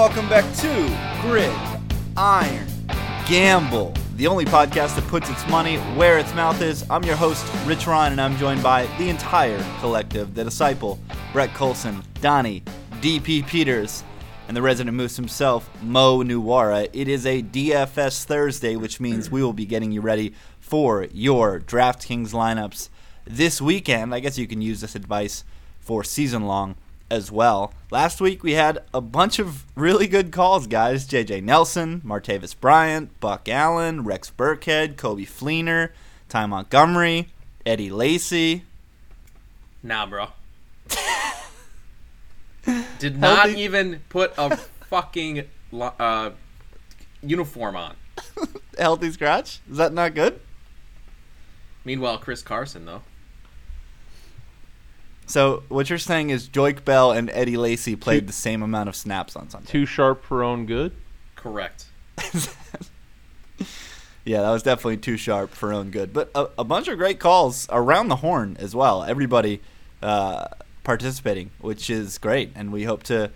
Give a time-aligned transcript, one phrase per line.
[0.00, 1.54] welcome back to Grid
[2.16, 2.66] Iron
[3.28, 6.86] Gamble, the only podcast that puts its money where its mouth is.
[6.88, 10.98] I'm your host, Rich Ryan, and I'm joined by the entire collective The Disciple,
[11.34, 12.62] Brett Colson, Donnie,
[13.02, 14.02] DP Peters,
[14.48, 16.88] and the resident moose himself, Mo Nuwara.
[16.94, 21.60] It is a DFS Thursday, which means we will be getting you ready for your
[21.60, 22.88] DraftKings lineups
[23.26, 24.14] this weekend.
[24.14, 25.44] I guess you can use this advice
[25.78, 26.76] for season long
[27.10, 27.72] as well.
[27.90, 31.06] Last week we had a bunch of really good calls, guys.
[31.06, 35.90] JJ Nelson, Martavis Bryant, Buck Allen, Rex Burkhead, Coby Fleener,
[36.28, 37.28] Ty Montgomery,
[37.66, 38.64] Eddie Lacy.
[39.82, 40.28] Nah, bro.
[42.98, 46.30] Did not Healthy- even put a fucking uh,
[47.22, 47.96] uniform on.
[48.78, 49.60] Healthy scratch?
[49.70, 50.40] Is that not good?
[51.84, 53.02] Meanwhile, Chris Carson though.
[55.30, 58.96] So what you're saying is Joik Bell and Eddie Lacy played the same amount of
[58.96, 59.70] snaps on Sunday.
[59.70, 60.92] Too sharp for own good.
[61.36, 61.86] Correct.
[64.24, 66.12] Yeah, that was definitely too sharp for own good.
[66.12, 69.02] But a, a bunch of great calls around the horn as well.
[69.02, 69.62] Everybody
[70.02, 70.46] uh,
[70.84, 72.52] participating, which is great.
[72.54, 73.30] And we hope to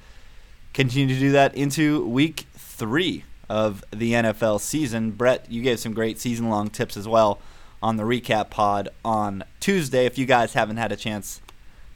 [0.72, 5.12] continue to do that into week three of the NFL season.
[5.12, 7.40] Brett, you gave some great season long tips as well
[7.82, 10.06] on the recap pod on Tuesday.
[10.06, 11.40] If you guys haven't had a chance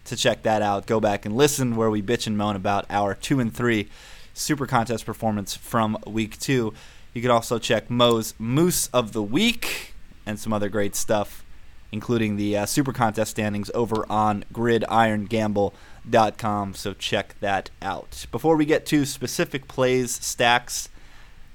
[0.09, 3.15] to check that out, go back and listen where we bitch and moan about our
[3.15, 3.89] two and three
[4.35, 6.75] super contest performance from week two.
[7.15, 9.95] You can also check Mo's Moose of the Week
[10.27, 11.43] and some other great stuff,
[11.91, 16.75] including the uh, super contest standings over on gridirongamble.com.
[16.75, 18.27] So check that out.
[18.31, 20.89] Before we get to specific plays, stacks,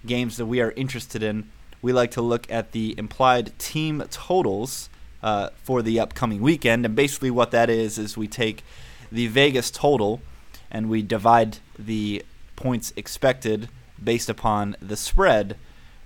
[0.06, 1.50] games that we are interested in,
[1.82, 4.90] we like to look at the implied team totals
[5.24, 6.86] uh, for the upcoming weekend.
[6.86, 8.64] And basically, what that is is we take
[9.12, 10.22] the Vegas total
[10.70, 12.24] and we divide the
[12.56, 13.70] points expected
[14.04, 15.58] based upon the spread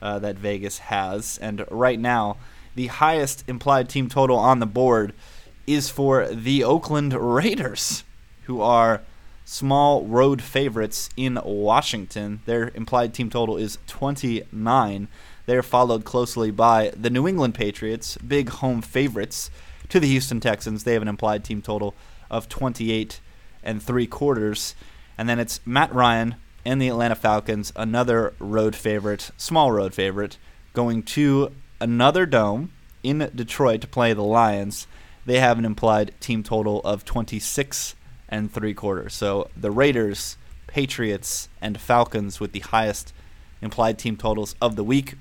[0.01, 1.37] uh, that Vegas has.
[1.39, 2.37] And right now,
[2.75, 5.13] the highest implied team total on the board
[5.65, 8.03] is for the Oakland Raiders,
[8.43, 9.01] who are
[9.43, 12.41] small road favorites in Washington.
[12.45, 15.07] Their implied team total is 29.
[15.47, 19.49] They're followed closely by the New England Patriots, big home favorites
[19.87, 20.83] to the Houston Texans.
[20.83, 21.95] They have an implied team total
[22.29, 23.21] of 28
[23.63, 24.75] and three quarters.
[25.17, 30.37] And then it's Matt Ryan and the Atlanta Falcons, another road favorite, small road favorite,
[30.73, 34.85] going to another dome in Detroit to play the Lions.
[35.25, 37.95] They have an implied team total of 26
[38.27, 39.13] and three quarters.
[39.13, 40.35] So the Raiders,
[40.67, 43.13] Patriots, and Falcons with the highest
[43.61, 45.15] implied team totals of the week.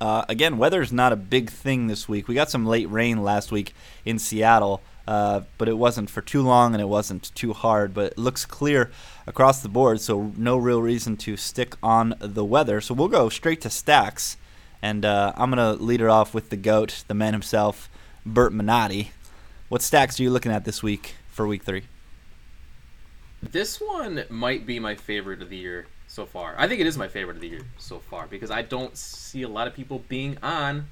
[0.00, 2.26] Uh, again, weather's not a big thing this week.
[2.26, 3.74] We got some late rain last week
[4.04, 7.92] in Seattle, uh, but it wasn't for too long and it wasn't too hard.
[7.92, 8.90] But it looks clear
[9.26, 12.80] across the board, so no real reason to stick on the weather.
[12.80, 14.38] So we'll go straight to stacks,
[14.80, 17.90] and uh, I'm gonna lead it off with the goat, the man himself,
[18.24, 19.10] Bert Minotti.
[19.68, 21.82] What stacks are you looking at this week for week three?
[23.42, 26.56] This one might be my favorite of the year so far.
[26.58, 29.42] I think it is my favorite of the year so far because I don't see
[29.42, 30.88] a lot of people being on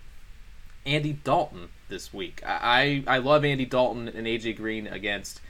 [0.87, 2.41] Andy Dalton this week.
[2.47, 5.41] I I I love Andy Dalton and AJ Green against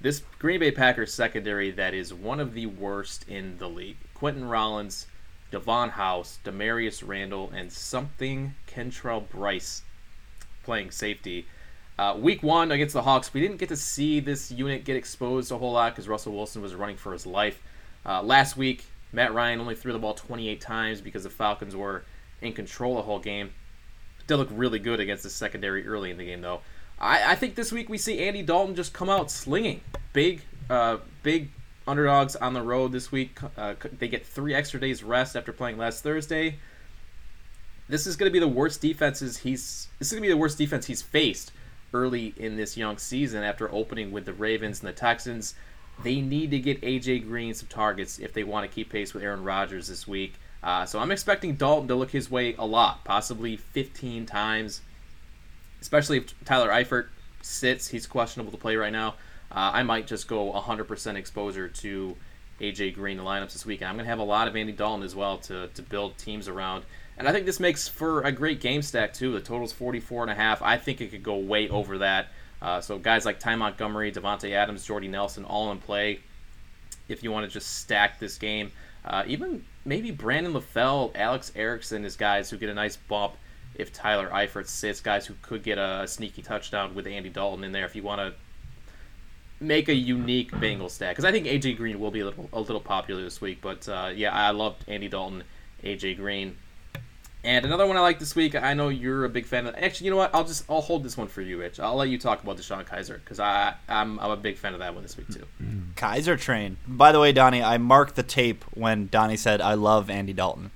[0.00, 3.98] this Green Bay Packers secondary that is one of the worst in the league.
[4.16, 5.06] Quinten Rollins,
[5.50, 9.82] Davon House, Damarious Randall, and something Kentrell Brice
[10.64, 11.46] playing safety.
[11.98, 15.52] Uh, week one against the Hawks, we didn't get to see this unit get exposed
[15.52, 17.60] a whole lot because Russell Wilson was running for his life.
[18.06, 22.04] Uh, last week, Matt Ryan only threw the ball 28 times because the Falcons were
[22.40, 23.52] in control the whole game.
[24.26, 26.60] Did look really good against the secondary early in the game, though.
[26.98, 29.82] I, I think this week we see Andy Dalton just come out slinging.
[30.12, 31.50] Big, uh, big
[31.86, 33.38] underdogs on the road this week.
[33.56, 36.58] Uh, they get three extra days rest after playing last Thursday.
[37.88, 39.88] This is going to be the worst defenses he's.
[39.98, 41.52] This is going to be the worst defense he's faced
[41.92, 45.54] early in this young season after opening with the Ravens and the Texans.
[46.02, 49.22] They need to get AJ Green some targets if they want to keep pace with
[49.22, 50.34] Aaron Rodgers this week.
[50.62, 54.80] Uh, so I'm expecting Dalton to look his way a lot, possibly 15 times,
[55.80, 57.06] especially if Tyler Eifert
[57.40, 57.88] sits.
[57.88, 59.14] He's questionable to play right now.
[59.50, 62.16] Uh, I might just go 100% exposure to
[62.60, 64.72] AJ Green in lineups this week, and I'm going to have a lot of Andy
[64.72, 66.84] Dalton as well to, to build teams around.
[67.18, 69.32] And I think this makes for a great game stack too.
[69.32, 70.62] The total's 44 and a half.
[70.62, 72.28] I think it could go way over that.
[72.62, 76.20] Uh, so guys like Ty Montgomery, Davante Adams, Jordy Nelson, all in play.
[77.08, 78.70] If you want to just stack this game,
[79.04, 83.34] uh, even maybe Brandon LaFell, Alex Erickson is guys who get a nice bump
[83.74, 85.00] if Tyler Eifert sits.
[85.00, 87.84] Guys who could get a sneaky touchdown with Andy Dalton in there.
[87.84, 88.34] If you want to
[89.62, 92.60] make a unique Bengal stack because I think AJ Green will be a little a
[92.60, 93.58] little popular this week.
[93.60, 95.42] But uh, yeah, I loved Andy Dalton,
[95.82, 96.56] AJ Green,
[97.44, 98.54] and another one I like this week.
[98.54, 99.74] I know you're a big fan of.
[99.74, 100.34] Actually, you know what?
[100.34, 101.80] I'll just I'll hold this one for you, Rich.
[101.80, 104.78] I'll let you talk about DeShone Kizer because I I'm I'm a big fan of
[104.78, 105.46] that one this week too.
[105.96, 106.76] Kizer train.
[106.86, 110.70] By the way, Donnie, I marked the tape when Donnie said I love Andy Dalton,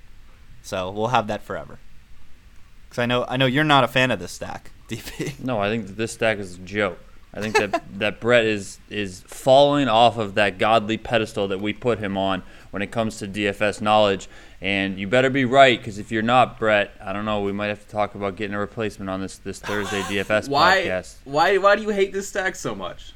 [0.62, 1.78] so we'll have that forever.
[2.88, 5.38] Because I know I know you're not a fan of this stack, DP.
[5.44, 6.98] No, I think this stack is a joke.
[7.32, 11.72] I think that that Brett is is falling off of that godly pedestal that we
[11.72, 14.28] put him on when it comes to DFS knowledge.
[14.61, 17.43] And you better be right, because if you're not, Brett, I don't know.
[17.43, 20.82] We might have to talk about getting a replacement on this this Thursday DFS why
[20.82, 21.17] podcast.
[21.25, 23.12] why why do you hate this stack so much?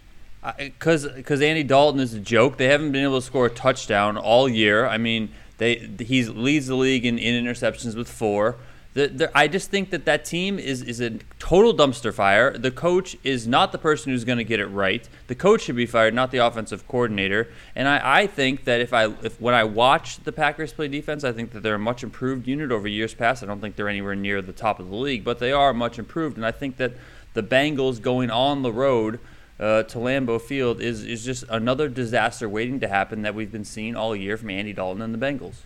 [0.59, 2.57] Because because Andy Dalton is a joke.
[2.59, 4.87] They haven't been able to score a touchdown all year.
[4.87, 8.57] I mean, they he leads the league in, in interceptions with four.
[8.93, 12.59] The, the, I just think that that team is, is a total dumpster fire.
[12.59, 15.09] The coach is not the person who's going to get it right.
[15.29, 17.49] The coach should be fired, not the offensive coordinator.
[17.77, 21.23] And I, I think that if I if when I watch the Packers play defense,
[21.23, 23.45] I think that they're a much improved unit over years past.
[23.45, 25.97] I don't think they're anywhere near the top of the league, but they are much
[25.97, 26.37] improved.
[26.37, 26.95] And I think that
[27.35, 29.21] the Bengals going on the road
[29.61, 33.65] uh, to Lambeau Field is is just another disaster waiting to happen that we've been
[33.65, 35.59] seeing all year from Andy Dalton and the Bengals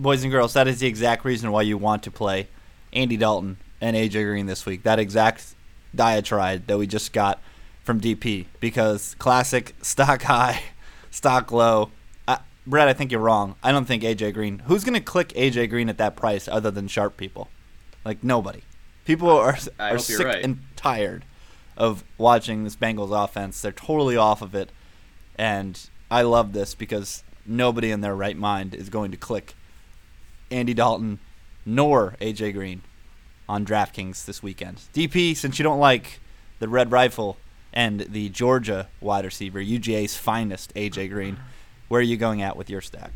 [0.00, 2.48] boys and girls, that is the exact reason why you want to play
[2.92, 4.82] Andy Dalton and AJ Green this week.
[4.82, 5.54] That exact
[5.94, 7.40] diatribe that we just got
[7.84, 10.62] from DP because classic stock high,
[11.10, 11.90] stock low.
[12.26, 13.56] Uh, Brett, I think you're wrong.
[13.62, 14.60] I don't think AJ Green.
[14.60, 17.48] Who's going to click AJ Green at that price other than sharp people?
[18.04, 18.62] Like nobody.
[19.04, 20.42] People are are sick right.
[20.42, 21.24] and tired
[21.76, 23.60] of watching this Bengals offense.
[23.60, 24.70] They're totally off of it,
[25.36, 25.80] and
[26.10, 29.54] I love this because nobody in their right mind is going to click
[30.50, 31.18] Andy Dalton
[31.64, 32.82] nor AJ Green
[33.48, 34.82] on DraftKings this weekend.
[34.94, 36.20] DP, since you don't like
[36.58, 37.36] the red rifle
[37.72, 41.38] and the Georgia wide receiver, UGA's finest AJ Green,
[41.88, 43.12] where are you going at with your stack?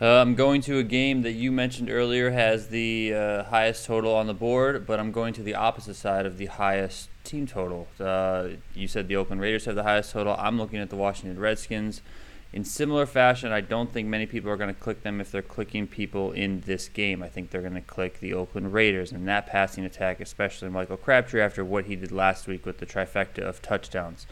[0.00, 4.14] Uh, I'm going to a game that you mentioned earlier has the uh, highest total
[4.14, 7.88] on the board, but I'm going to the opposite side of the highest team total.
[7.98, 10.36] Uh, you said the Oakland Raiders have the highest total.
[10.38, 12.00] I'm looking at the Washington Redskins.
[12.50, 15.42] In similar fashion, I don't think many people are going to click them if they're
[15.42, 17.22] clicking people in this game.
[17.22, 20.96] I think they're going to click the Oakland Raiders and that passing attack, especially Michael
[20.96, 24.26] Crabtree after what he did last week with the trifecta of touchdowns.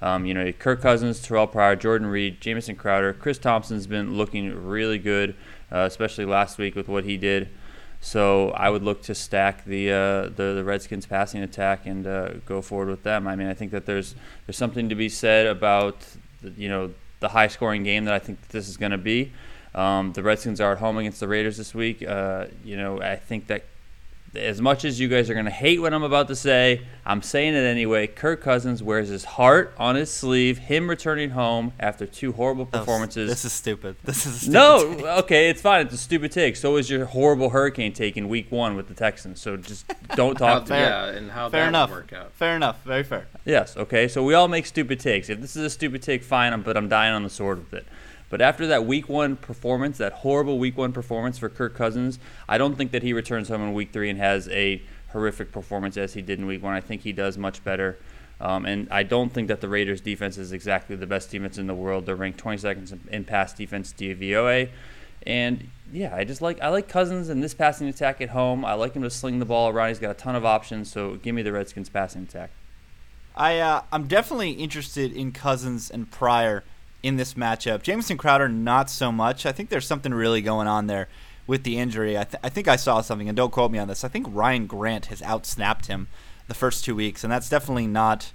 [0.00, 4.66] Um, you know, Kirk Cousins, Terrell Pryor, Jordan Reed, Jamison Crowder, Chris Thompson's been looking
[4.66, 5.34] really good,
[5.70, 7.48] uh, especially last week with what he did.
[8.00, 12.28] So I would look to stack the uh, the, the Redskins passing attack and uh,
[12.46, 13.26] go forward with them.
[13.26, 14.14] I mean, I think that there's
[14.46, 15.96] there's something to be said about
[16.56, 19.32] you know the high scoring game that I think this is going to be.
[19.74, 22.02] Um, the Redskins are at home against the Raiders this week.
[22.02, 23.64] Uh, you know, I think that
[24.34, 27.22] as much as you guys are going to hate what I'm about to say, I'm
[27.22, 28.06] saying it anyway.
[28.06, 30.58] Kirk Cousins wears his heart on his sleeve.
[30.58, 33.28] Him returning home after two horrible performances.
[33.30, 33.96] This is stupid.
[34.04, 34.94] This is stupid no.
[34.94, 35.04] take.
[35.24, 35.86] Okay, it's fine.
[35.86, 36.56] It's a stupid take.
[36.56, 39.40] So is your horrible hurricane take in Week One with the Texans.
[39.40, 40.66] So just don't talk.
[40.66, 40.78] to me.
[40.78, 41.90] Yeah, and how Fair that enough.
[41.90, 42.32] work out.
[42.32, 42.82] Fair enough.
[42.84, 43.26] Very fair.
[43.44, 43.76] Yes.
[43.76, 44.08] Okay.
[44.08, 45.28] So we all make stupid takes.
[45.30, 46.60] If this is a stupid take, fine.
[46.62, 47.86] But I'm dying on the sword with it.
[48.30, 52.58] But after that Week One performance, that horrible Week One performance for Kirk Cousins, I
[52.58, 54.82] don't think that he returns home in Week Three and has a
[55.12, 56.74] horrific performance as he did in Week One.
[56.74, 57.98] I think he does much better.
[58.40, 61.66] Um, and I don't think that the Raiders' defense is exactly the best defense in
[61.66, 62.06] the world.
[62.06, 64.68] They're ranked 22nd in- pass defense DVOA.
[65.26, 68.64] And yeah, I just like I like Cousins and this passing attack at home.
[68.64, 69.88] I like him to sling the ball around.
[69.88, 70.90] He's got a ton of options.
[70.90, 72.50] So give me the Redskins passing attack.
[73.34, 76.62] I uh, I'm definitely interested in Cousins and Pryor
[77.02, 77.82] in this matchup.
[77.82, 79.46] Jamison Crowder not so much.
[79.46, 81.08] I think there's something really going on there
[81.46, 82.18] with the injury.
[82.18, 84.04] I, th- I think I saw something, and don't quote me on this.
[84.04, 86.08] I think Ryan Grant has outsnapped him
[86.46, 88.32] the first two weeks, and that's definitely not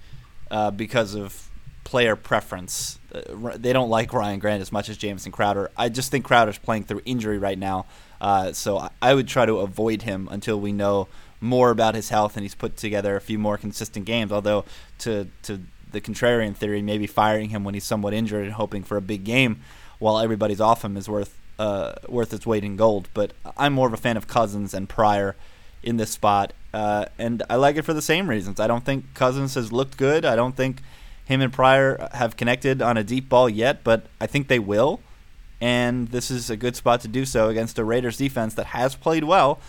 [0.49, 1.49] uh, because of
[1.83, 2.99] player preference.
[3.13, 5.69] Uh, they don't like Ryan Grant as much as Jamison Crowder.
[5.77, 7.85] I just think Crowder's playing through injury right now,
[8.21, 11.07] uh, so I, I would try to avoid him until we know
[11.43, 14.31] more about his health and he's put together a few more consistent games.
[14.31, 14.63] Although
[14.99, 15.61] to to
[15.93, 19.23] the contrarian theory, maybe firing him when he's somewhat injured and hoping for a big
[19.23, 19.61] game
[19.99, 23.07] while everybody's off him is worth uh, worth its weight in gold.
[23.13, 25.35] But I'm more of a fan of Cousins and Pryor
[25.81, 28.59] in this spot, uh, and I like it for the same reasons.
[28.59, 30.25] I don't think Cousins has looked good.
[30.25, 30.81] I don't think
[31.25, 34.99] him and Pryor have connected on a deep ball yet, but I think they will.
[35.61, 38.95] And this is a good spot to do so against a Raiders defense that has
[38.95, 39.59] played well,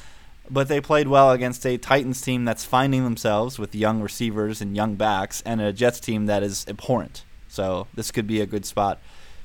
[0.51, 4.77] but they played well against a Titans team that's finding themselves with young receivers and
[4.77, 7.25] young backs, and a Jets team that is abhorrent.
[7.49, 9.01] So this could be a good spot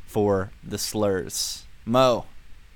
[0.06, 1.66] for the slurs.
[1.86, 2.26] Mo,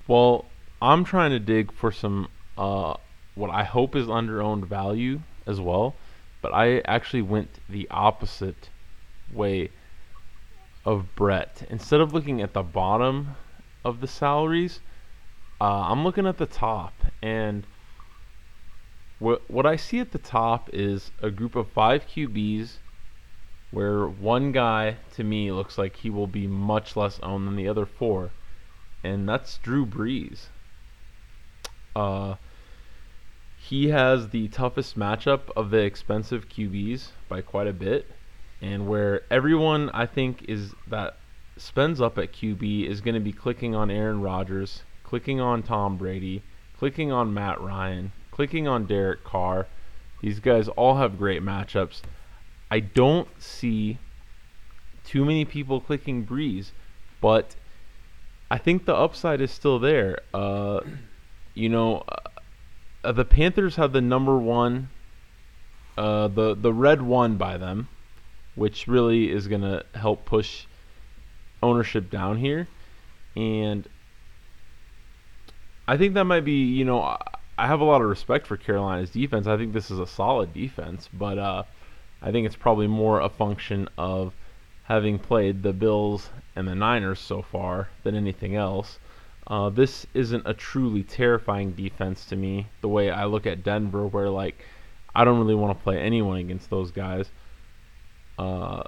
[0.06, 0.46] Well,
[0.80, 2.94] I'm trying to dig for some uh,
[3.34, 5.94] what I hope is under-owned value as well,
[6.40, 8.68] but I actually went the opposite
[9.32, 9.70] way
[10.84, 11.66] of Brett.
[11.70, 13.34] Instead of looking at the bottom
[13.84, 14.80] of the salaries,
[15.60, 17.66] uh, I'm looking at the top, and
[19.24, 22.76] what what I see at the top is a group of five QBs,
[23.70, 27.66] where one guy to me looks like he will be much less owned than the
[27.66, 28.30] other four,
[29.02, 30.48] and that's Drew Brees.
[31.96, 32.34] Uh,
[33.56, 38.10] he has the toughest matchup of the expensive QBs by quite a bit,
[38.60, 41.16] and where everyone I think is that
[41.56, 45.96] spends up at QB is going to be clicking on Aaron Rodgers, clicking on Tom
[45.96, 46.42] Brady,
[46.76, 49.66] clicking on Matt Ryan, clicking on Derek Carr.
[50.20, 52.02] These guys all have great matchups.
[52.70, 53.98] I don't see
[55.04, 56.72] too many people clicking Brees,
[57.20, 57.54] but
[58.50, 60.18] I think the upside is still there.
[60.32, 60.80] Uh,
[61.54, 62.02] you know,
[63.04, 64.88] uh, the Panthers have the number one,
[65.96, 67.88] uh, the the red one by them,
[68.56, 70.66] which really is gonna help push
[71.62, 72.66] ownership down here,
[73.36, 73.88] and
[75.86, 77.16] I think that might be you know
[77.58, 79.46] I- have a lot of respect for Carolina's defense.
[79.46, 81.64] I think this is a solid defense, but uh,
[82.22, 84.34] I think it's probably more a function of
[84.84, 88.98] having played the Bills and the Niners so far than anything else.
[89.46, 92.66] Uh, this isn't a truly terrifying defense to me.
[92.80, 94.64] The way I look at Denver, where like
[95.14, 97.30] I don't really want to play anyone against those guys.
[98.38, 98.82] Uh,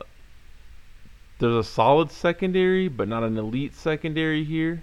[1.39, 4.83] there's a solid secondary, but not an elite secondary here,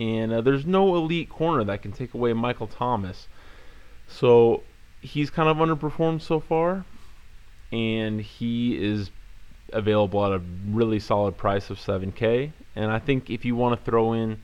[0.00, 3.28] and uh, there's no elite corner that can take away Michael Thomas.
[4.06, 4.62] So
[5.00, 6.84] he's kind of underperformed so far,
[7.72, 9.10] and he is
[9.72, 12.52] available at a really solid price of 7K.
[12.76, 14.40] And I think if you want to throw in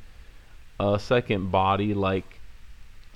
[0.81, 2.41] a second body like,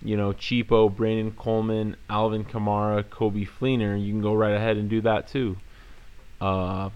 [0.02, 4.88] you know, Cheapo, Brandon Coleman, Alvin Kamara, Coby Fleener, you can go right ahead and
[4.88, 5.56] do that too.
[6.40, 6.90] Uh,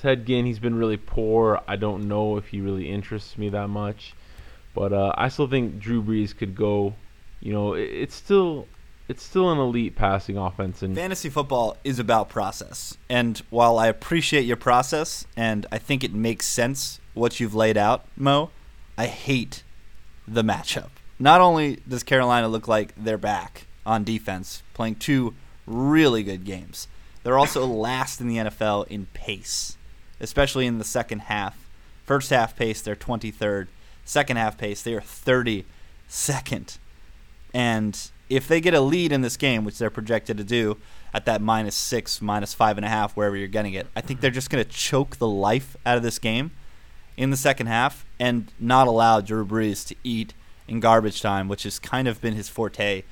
[0.00, 1.60] Ted Ginn, he's been really poor.
[1.66, 4.14] I don't know if he really interests me that much,
[4.74, 6.94] but uh, I still think Drew Brees could go.
[7.40, 8.66] You know, it, it's still
[9.08, 12.96] it's still an elite passing offense, and Fantasy football is about process.
[13.08, 17.76] And while I appreciate your process and I think it makes sense what you've laid
[17.78, 18.50] out, Mo,
[18.98, 19.62] I hate
[20.26, 20.90] the matchup.
[21.18, 25.34] Not only does Carolina look like they're back on defense, playing two
[25.66, 26.86] really good games,
[27.22, 29.77] they're also last in the NFL in pace,
[30.20, 31.68] especially in the second half.
[32.04, 33.68] First half pace, they're 23rd.
[34.04, 36.78] Second half pace, they are 32nd.
[37.52, 40.78] And if they get a lead in this game, which they're projected to do
[41.14, 44.20] at that minus six, minus five and a half, wherever you're getting it, I think
[44.20, 46.50] they're just going to choke the life out of this game
[47.16, 50.34] in the second half and not allow Drew Brees to eat
[50.66, 53.02] in garbage time, which has kind of been his forte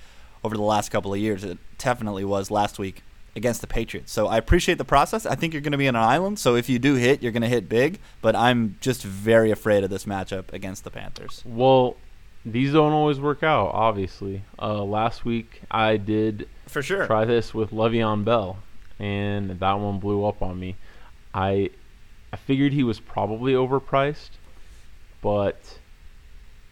[0.45, 1.43] over the last couple of years.
[1.43, 3.03] It definitely was last week
[3.37, 4.11] against the Patriots.
[4.13, 5.27] So I appreciate the process.
[5.27, 6.39] I think you're going to be on an island.
[6.39, 8.01] So if you do hit, you're going to hit big.
[8.23, 11.43] But I'm just very afraid of this matchup against the Panthers.
[11.45, 11.97] well,
[12.45, 13.73] these don't always work out.
[13.75, 17.05] Obviously, uh, last week I did For sure.
[17.07, 18.59] try this with Le'Veon Bell,
[19.01, 20.77] and that one blew up on me.
[21.35, 21.71] I
[22.33, 24.31] I figured he was probably overpriced,
[25.23, 25.79] but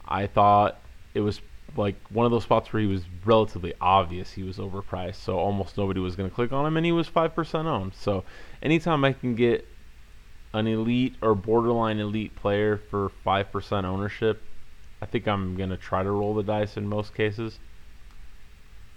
[0.06, 0.78] I thought
[1.12, 1.40] it was
[1.76, 5.76] like one of those spots where he was relatively obvious he was overpriced, so almost
[5.76, 7.95] nobody was going to click on him, and he was five percent owned.
[7.95, 8.25] So
[8.62, 9.66] anytime I can get
[10.52, 14.43] an elite or borderline elite player for five percent ownership,
[15.02, 17.59] I think I'm going to try to roll the dice in most cases.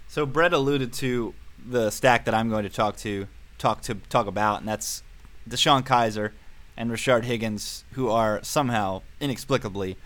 [0.06, 1.34] So Brett alluded to
[1.66, 3.26] the stack that I'm going to talk to
[3.58, 5.02] talk to talk about, and that's
[5.48, 6.32] DeShone Kizer
[6.76, 9.96] and Rashard Higgins, who are somehow inexplicably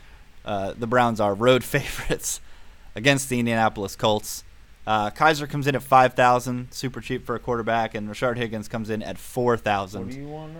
[0.45, 2.41] uh, the Browns are road favorites
[2.95, 4.45] against the Indianapolis Colts.
[4.87, 8.67] Uh, Kizer comes in at five thousand, super cheap for a quarterback, and Rashard Higgins
[8.69, 10.11] comes in at four thousand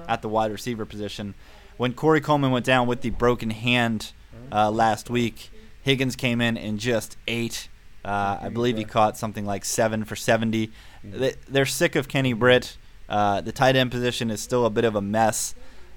[0.09, 1.35] at the wide receiver position.
[1.77, 4.13] When Corey Coleman went down with the broken hand
[4.53, 5.51] uh, last week,
[5.83, 7.69] Higgins came in and just ate.
[8.05, 10.71] Uh, I believe he caught something like seven for 70.
[11.05, 12.77] They, they're sick of Kenny Britt.
[13.09, 15.55] Uh, the tight end position is still a bit of a mess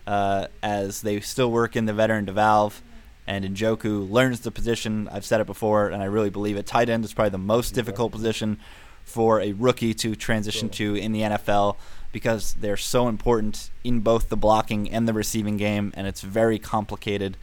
[0.07, 2.81] uh, as they still work in the veteran DeValve.
[3.27, 5.09] And Njoku learns the position.
[5.11, 6.65] I've said it before, and I really believe it.
[6.65, 8.59] Tight end is probably the most difficult position
[9.03, 11.77] for a rookie to transition to in the NFL
[12.11, 16.59] because they're so important in both the blocking and the receiving game, and it's very
[16.59, 17.37] complicated.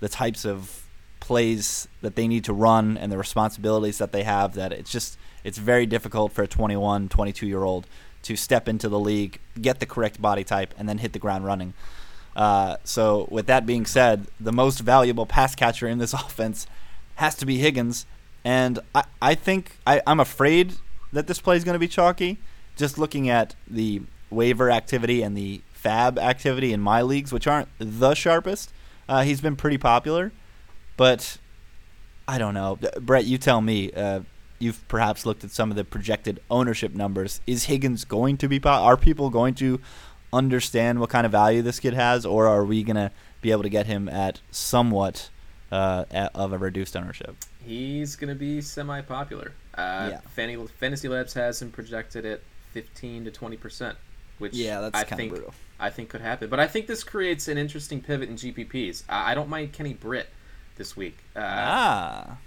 [0.00, 0.86] The types of
[1.20, 5.18] plays that they need to run and the responsibilities that they have that it's just
[5.44, 7.86] it's very difficult for a 21 22 year old
[8.22, 11.44] to step into the league get the correct body type and then hit the ground
[11.44, 11.74] running
[12.38, 16.66] uh, so with that being said the most valuable pass catcher in this offense
[17.16, 18.06] has to be higgins
[18.44, 20.74] and i, I think I, i'm afraid
[21.12, 22.38] that this play is going to be chalky
[22.76, 27.68] just looking at the waiver activity and the fab activity in my leagues, which aren't
[27.78, 28.72] the sharpest,
[29.08, 30.32] uh, he's been pretty popular.
[30.96, 31.38] But
[32.26, 33.24] I don't know, Brett.
[33.24, 33.92] You tell me.
[33.92, 34.20] Uh,
[34.60, 37.40] you've perhaps looked at some of the projected ownership numbers.
[37.46, 38.60] Is Higgins going to be?
[38.64, 39.80] Are people going to
[40.32, 43.68] understand what kind of value this kid has, or are we gonna be able to
[43.68, 45.30] get him at somewhat
[45.70, 46.04] uh,
[46.34, 47.36] of a reduced ownership?
[47.64, 49.52] He's gonna be semi-popular.
[49.74, 50.20] Uh, yeah.
[50.34, 52.40] Fanny, Fantasy Labs has him projected at
[52.72, 53.98] 15 to 20 percent,
[54.38, 55.54] which yeah, that's I think brutal.
[55.80, 56.50] I think could happen.
[56.50, 59.04] But I think this creates an interesting pivot in GPPs.
[59.08, 60.28] I, I don't mind Kenny Britt
[60.76, 61.18] this week.
[61.36, 62.38] Uh, ah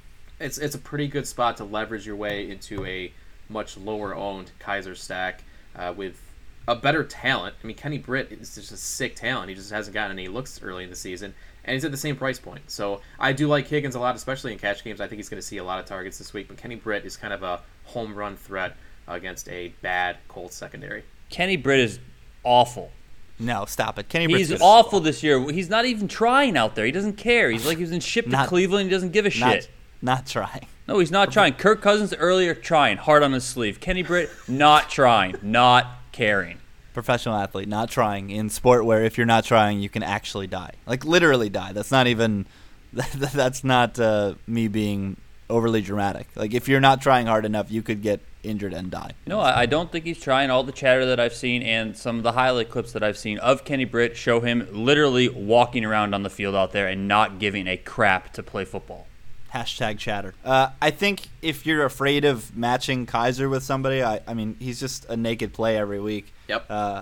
[0.42, 3.14] it's it's a pretty good spot to leverage your way into a
[3.48, 5.44] much lower owned Kizer stack
[5.76, 6.20] uh, with
[6.68, 7.56] a better talent.
[7.64, 9.50] I mean, Kenny Britt is just a sick talent.
[9.50, 12.16] He just hasn't gotten any looks early in the season, and he's at the same
[12.16, 12.70] price point.
[12.70, 15.02] So I do like Higgins a lot, especially in cash games.
[15.02, 16.48] I think he's going to see a lot of targets this week.
[16.48, 18.76] But Kenny Britt is kind of a home run threat
[19.08, 21.04] against a bad Colts secondary.
[21.30, 22.00] Kenny Britt is
[22.44, 22.92] awful.
[23.40, 24.08] No, stop it.
[24.08, 25.52] Kenny Britt's He's awful this year.
[25.52, 26.86] He's not even trying out there.
[26.86, 27.50] He doesn't care.
[27.50, 28.86] He's like he was in shipped to Cleveland.
[28.86, 29.70] He doesn't give a shit.
[30.02, 30.68] Not trying.
[30.88, 31.54] No, he's not trying.
[31.54, 33.80] Kirk Cousins earlier trying, hard on his sleeve.
[33.80, 36.60] Kenny Britt not trying, not caring.
[36.94, 40.74] Professional athlete, not trying in sport where if you're not trying, you can actually die.
[40.86, 41.74] Like literally die.
[41.74, 42.46] That's not even.
[43.16, 45.16] That's not uh, me being
[45.50, 46.28] overly dramatic.
[46.36, 49.12] Like if you're not trying hard enough, you could get injured and die.
[49.28, 50.50] No, I don't think he's trying.
[50.50, 53.38] All the chatter that I've seen and some of the highlight clips that I've seen
[53.40, 57.40] of Kenny Britt show him literally walking around on the field out there and not
[57.40, 59.08] giving a crap to play football.
[59.54, 60.34] Hashtag chatter.
[60.46, 64.80] Uh, I think if you're afraid of matching Kizer with somebody, I, I mean, he's
[64.80, 66.34] just a naked play every week.
[66.48, 66.66] Yep.
[66.70, 67.02] Uh,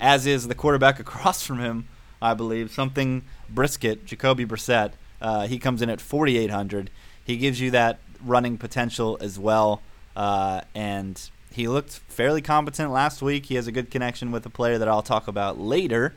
[0.00, 1.88] as is the quarterback across from him,
[2.22, 2.72] I believe.
[2.72, 4.92] Something Brisket, Jacoby Brissett.
[5.20, 6.90] Uh, he comes in at 4,800.
[7.22, 9.82] He gives you that running potential as well.
[10.16, 13.46] Uh, and he looked fairly competent last week.
[13.46, 16.14] He has a good connection with a player that I'll talk about later.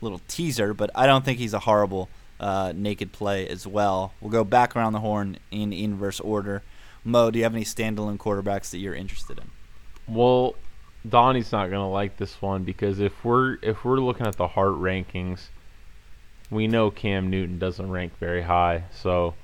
[0.00, 4.12] Little teaser, but I don't think he's a horrible uh, naked play as well.
[4.20, 6.62] We'll go back around the horn in inverse order.
[7.04, 9.50] Mo, do you have any standalone quarterbacks that you're interested in?
[10.12, 10.56] Well,
[11.08, 14.74] Donnie's not gonna like this one because if we're if we're looking at the heart
[14.74, 15.48] rankings,
[16.50, 18.84] we know Cam Newton doesn't rank very high.
[18.90, 19.34] So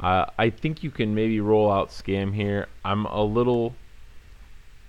[0.00, 2.68] uh, I think you can maybe roll out scam here.
[2.84, 3.74] I'm a little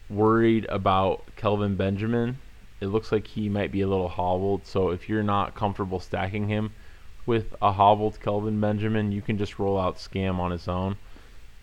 [0.10, 2.38] worried about Kelvin Benjamin.
[2.82, 4.66] It looks like he might be a little hobbled.
[4.66, 6.72] So if you're not comfortable stacking him,
[7.30, 10.98] with a hobbled Kelvin Benjamin, you can just roll out Scam on his own.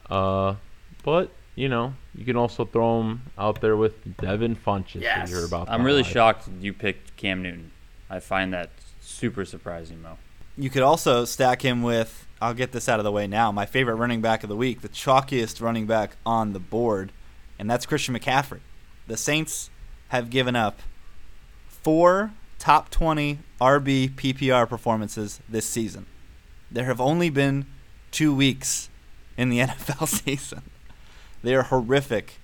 [0.09, 0.55] Uh,
[1.03, 5.01] but you know, you can also throw him out there with Devin Funchess.
[5.03, 5.29] Yes.
[5.29, 6.13] Hear about I'm really life.
[6.13, 7.73] shocked you picked Cam Newton.
[8.09, 10.19] I find that super surprising, Mo.
[10.57, 12.27] You could also stack him with.
[12.41, 13.51] I'll get this out of the way now.
[13.51, 17.11] My favorite running back of the week, the chalkiest running back on the board,
[17.59, 18.61] and that's Christian McCaffrey.
[19.09, 19.71] The Saints
[20.09, 20.79] have given up
[21.67, 26.07] four top 20 RB PPR performances this season.
[26.71, 27.67] There have only been
[28.11, 28.89] two weeks
[29.37, 30.63] in the NFL season.
[31.43, 32.35] They are horrific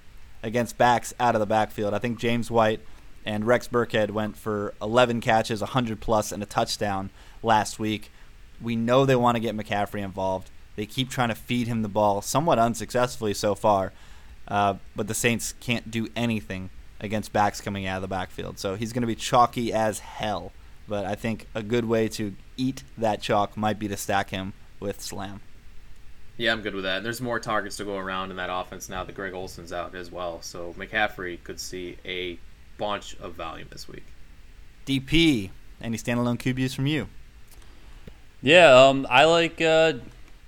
[0.42, 1.94] against backs out of the backfield.
[1.94, 2.80] I think James White
[3.24, 7.10] and Rex Burkhead went for 11 catches, 100 plus, and a touchdown
[7.42, 8.10] last week.
[8.60, 10.50] We know they want to get McCaffrey involved.
[10.76, 13.92] They keep trying to feed him the ball, somewhat unsuccessfully so far.
[14.48, 16.70] Uh, but the Saints can't do anything
[17.00, 18.58] against backs coming out of the backfield.
[18.58, 20.52] So he's going to be chalky as hell.
[20.88, 24.52] But I think a good way to eat that chalk might be to stack him
[24.80, 25.40] with Slam.
[26.36, 26.98] Yeah, I'm good with that.
[26.98, 29.94] And there's more targets to go around in that offense now that Greg Olsen's out
[29.94, 30.42] as well.
[30.42, 32.38] So McCaffrey could see a
[32.78, 34.04] bunch of volume this week.
[34.86, 37.08] DP, any standalone QBs from you?
[38.40, 39.94] Yeah, um, I like uh,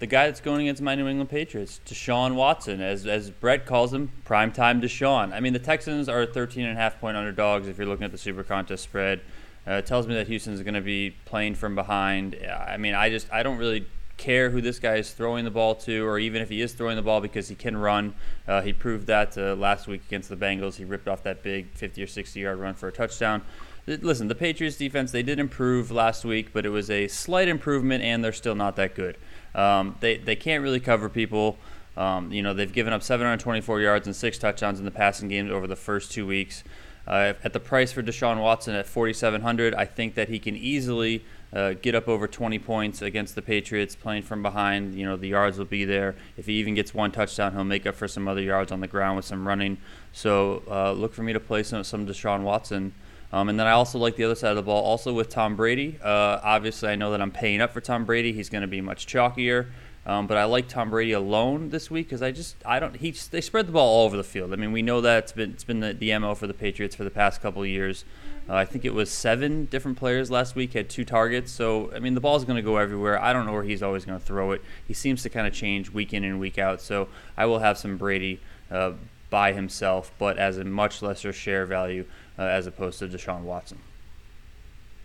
[0.01, 3.94] the guy that's going against my New England Patriots, Deshaun Watson, as as Brett calls
[3.94, 5.33] him, primetime Deshaun.
[5.33, 8.11] I mean, the Texans are 13 and a half point underdogs if you're looking at
[8.11, 9.20] the Super Contest spread.
[9.66, 12.37] Uh, tells me that Houston's going to be playing from behind.
[12.68, 15.74] I mean, I just I don't really care who this guy is throwing the ball
[15.74, 18.14] to, or even if he is throwing the ball because he can run.
[18.46, 20.77] Uh, he proved that uh, last week against the Bengals.
[20.77, 23.42] He ripped off that big 50 or 60 yard run for a touchdown.
[23.87, 28.03] Listen, the Patriots defense they did improve last week, but it was a slight improvement,
[28.03, 29.18] and they're still not that good.
[29.55, 31.59] Um, they they can't really cover people.
[31.96, 35.50] Um, you know, they've given up 724 yards and six touchdowns in the passing games
[35.50, 36.64] over the first two weeks.
[37.07, 41.25] Uh, at the price for Deshaun Watson at 4,700, I think that he can easily
[41.53, 44.95] uh, get up over 20 points against the Patriots playing from behind.
[44.95, 46.17] You know, the yards will be there.
[46.37, 48.88] If he even gets one touchdown, he'll make up for some other yards on the
[48.88, 49.79] ground with some running.
[50.12, 52.95] So uh, look for me to play some, some Deshaun Watson.
[53.33, 55.57] Um, and then I also like the other side of the ball, also with Tom
[55.57, 55.99] Brady.
[56.03, 58.33] Uh, obviously, I know that I'm paying up for Tom Brady.
[58.33, 59.67] He's going to be much chalkier.
[60.07, 63.11] Um, but I like Tom Brady alone this week because I just I don't he
[63.11, 64.53] they spread the ball all over the field.
[64.53, 66.95] I mean we know that it's been it's been the, the mo for the Patriots
[66.95, 68.05] for the past couple of years.
[68.47, 71.51] Uh, I think it was seven different players last week had two targets.
[71.51, 73.19] So I mean the ball's going to go everywhere.
[73.19, 74.62] I don't know where he's always going to throw it.
[74.87, 76.83] He seems to kind of change week in and week out.
[76.83, 78.40] So I will have some Brady
[78.71, 78.93] uh,
[79.31, 82.05] by himself, but as a much lesser share value
[82.38, 83.79] uh, as opposed to Deshaun Watson.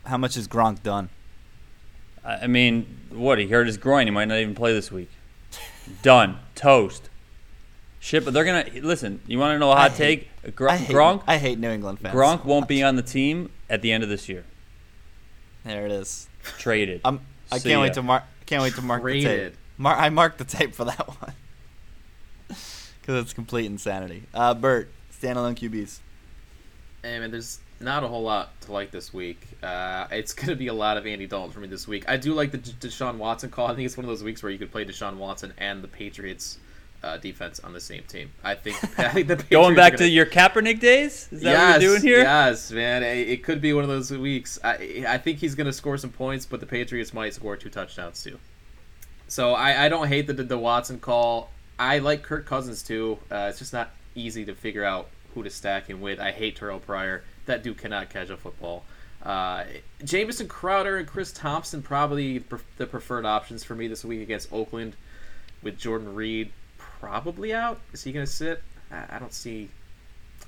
[0.05, 1.09] How much has Gronk done?
[2.25, 4.07] I mean, what he hurt his groin.
[4.07, 5.09] He might not even play this week.
[6.01, 6.39] Done.
[6.55, 7.09] Toast.
[7.99, 9.19] Shit, but they're gonna listen.
[9.27, 10.29] You want to know a hot I take?
[10.43, 11.23] hate- Gr- I hate, Gronk.
[11.27, 12.15] I hate New England fans.
[12.15, 14.45] Gronk so won't be on the team at the end of this year.
[15.65, 16.27] There it is.
[16.57, 17.01] Traded.
[17.03, 17.19] I'm,
[17.51, 17.81] I See can't ya.
[17.83, 18.23] wait to mark.
[18.45, 19.23] Can't wait to mark the tape.
[19.23, 19.57] Traded.
[19.77, 21.33] Mar- I marked the tape for that one
[22.47, 24.23] because it's complete insanity.
[24.33, 25.99] Uh, Bert, standalone QBs.
[27.01, 29.47] Hey man, there's not a whole lot to like this week.
[29.63, 32.05] Uh, it's going to be a lot of Andy Dalton for me this week.
[32.07, 33.67] I do like the Deshaun Watson call.
[33.67, 35.87] I think it's one of those weeks where you could play Deshaun Watson and the
[35.87, 36.59] Patriots
[37.01, 38.31] uh, defense on the same team.
[38.43, 41.29] I think, I think the Patriots Going back gonna- to your Kaepernick days?
[41.31, 42.19] Is that yes, what you're doing here?
[42.19, 43.03] Yes, man.
[43.03, 44.59] It, it could be one of those weeks.
[44.63, 47.69] I, I think he's going to score some points, but the Patriots might score two
[47.69, 48.37] touchdowns too.
[49.27, 51.51] So I, I don't hate the, the Watson call.
[51.77, 53.19] I like Kirk Cousins too.
[53.31, 56.19] Uh, it's just not easy to figure out who to stack him with.
[56.19, 57.23] I hate Terrell Pryor.
[57.49, 58.85] That dude cannot catch a football.
[59.23, 59.63] Uh,
[60.03, 62.43] Jamison Crowder and Chris Thompson probably
[62.77, 64.95] the preferred options for me this week against Oakland.
[65.63, 68.61] With Jordan Reed probably out, is he going to sit?
[68.91, 69.69] I, don't see.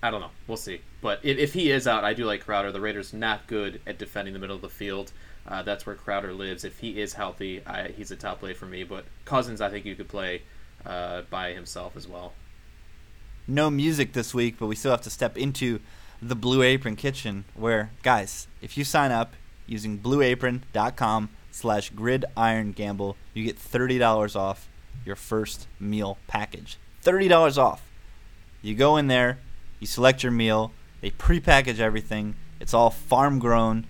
[0.04, 0.30] I don't know.
[0.46, 0.82] We'll see.
[1.02, 2.72] But if, if he is out, I do like Crowder.
[2.72, 5.12] The Raiders not good at defending the middle of the field.
[5.48, 6.64] Uh, that's where Crowder lives.
[6.64, 8.84] If he is healthy, I, he's a top play for me.
[8.84, 10.44] But Cousins, I think you could play
[10.86, 12.34] uh, by himself as well.
[13.48, 15.80] No music this week, but we still have to step into
[16.22, 19.34] the Blue Apron Kitchen, where guys, if you sign up
[19.66, 24.70] using BlueApron.com slash gridiron gamble, you get thirty dollars off
[25.06, 26.78] your first meal package.
[27.02, 27.82] Thirty dollars off.
[28.62, 29.40] You go in there,
[29.80, 32.36] you select your meal, they prepackage everything.
[32.60, 33.88] It's all farm grown,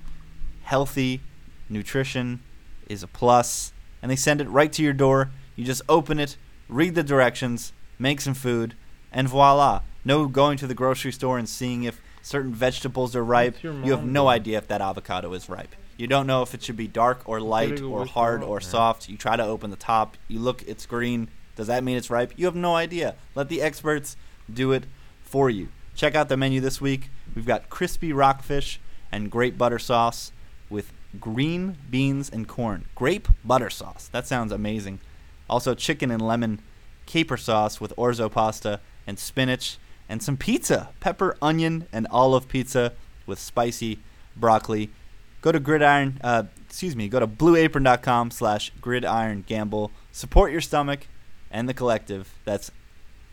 [0.63, 1.19] healthy,
[1.67, 2.41] nutrition
[2.87, 5.31] is a plus, and they send it right to your door.
[5.57, 6.37] You just open it,
[6.69, 8.75] read the directions, make some food,
[9.11, 9.81] and voila.
[10.05, 13.61] No going to the grocery store and seeing if certain vegetables are ripe.
[13.63, 15.75] You have no idea if that avocado is ripe.
[15.97, 19.07] You don't know if it should be dark or light or hard or soft.
[19.09, 20.17] You try to open the top.
[20.27, 21.29] You look, it's green.
[21.55, 22.33] Does that mean it's ripe?
[22.37, 23.15] You have no idea.
[23.35, 24.15] Let the experts
[24.51, 24.85] do it
[25.21, 25.69] for you.
[25.95, 27.09] Check out the menu this week.
[27.35, 28.79] We've got crispy rockfish
[29.11, 30.31] and grape butter sauce
[30.69, 32.85] with green beans and corn.
[32.95, 34.09] Grape butter sauce.
[34.11, 34.99] That sounds amazing.
[35.49, 36.61] Also, chicken and lemon
[37.05, 39.77] caper sauce with orzo pasta and spinach
[40.11, 42.91] and some pizza, pepper, onion, and olive pizza
[43.25, 43.97] with spicy
[44.35, 44.89] broccoli.
[45.41, 49.89] Go to gridiron, uh, excuse me, go to blueapron.com slash gridiron gamble.
[50.11, 51.07] Support your stomach
[51.49, 52.33] and the collective.
[52.43, 52.71] That's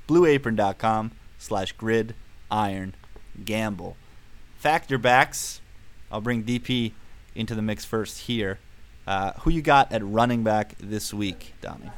[0.07, 2.95] blueapron.com slash gridiron
[3.45, 3.97] gamble.
[4.57, 5.61] Factor backs.
[6.13, 6.93] I'll bring DP
[7.35, 8.61] into the mix first here.
[9.05, 11.91] Uh, who you got at running back this week, Donnie?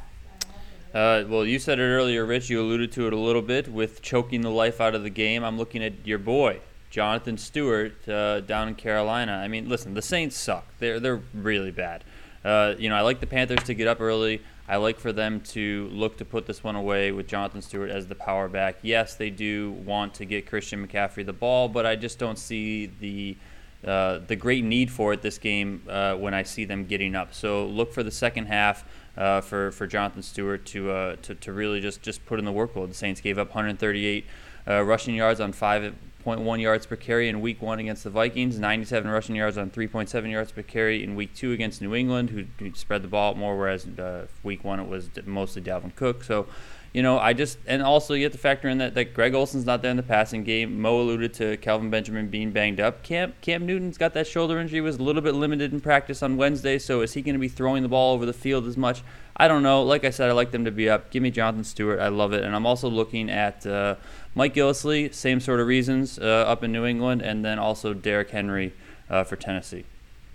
[0.92, 2.50] Uh, well, you said it earlier, Rich.
[2.50, 5.44] You alluded to it a little bit with choking the life out of the game.
[5.44, 6.58] I'm looking at your boy,
[6.90, 9.32] Jonathan Stewart, uh, down in Carolina.
[9.32, 10.66] I mean, listen, the Saints suck.
[10.80, 12.02] They're they're really bad.
[12.44, 14.42] Uh, you know, I like the Panthers to get up early.
[14.66, 18.08] I like for them to look to put this one away with Jonathan Stewart as
[18.08, 18.78] the power back.
[18.82, 22.86] Yes, they do want to get Christian McCaffrey the ball, but I just don't see
[22.86, 23.36] the
[23.84, 27.32] uh, the great need for it this game uh, when I see them getting up.
[27.32, 28.84] So look for the second half
[29.16, 32.52] uh, for for Jonathan Stewart to, uh, to to really just just put in the
[32.52, 32.88] workload.
[32.88, 34.24] The Saints gave up 138
[34.68, 39.10] uh, rushing yards on 5.1 yards per carry in Week One against the Vikings, 97
[39.10, 43.02] rushing yards on 3.7 yards per carry in Week Two against New England, who, spread
[43.02, 46.24] the ball more, whereas uh, Week One it was mostly Dalvin Cook.
[46.24, 46.46] So
[46.92, 49.64] you know, I just and also you have to factor in that, that Greg Olsen's
[49.64, 50.80] not there in the passing game.
[50.80, 53.04] Mo alluded to Kelvin Benjamin being banged up.
[53.04, 56.36] Cam Cam Newton's got that shoulder injury, was a little bit limited in practice on
[56.36, 56.78] Wednesday.
[56.78, 59.02] So is he going to be throwing the ball over the field as much?
[59.36, 59.82] I don't know.
[59.84, 61.10] Like I said, I like them to be up.
[61.10, 62.00] Give me Jonathan Stewart.
[62.00, 63.94] I love it, and I'm also looking at uh,
[64.34, 65.14] Mike Gillislee.
[65.14, 68.74] Same sort of reasons uh, up in New England, and then also Derrick Henry
[69.08, 69.84] uh, for Tennessee.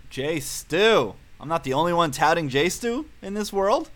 [0.08, 1.14] Jay Stu.
[1.38, 3.90] I'm not the only one touting Jay Stu in this world.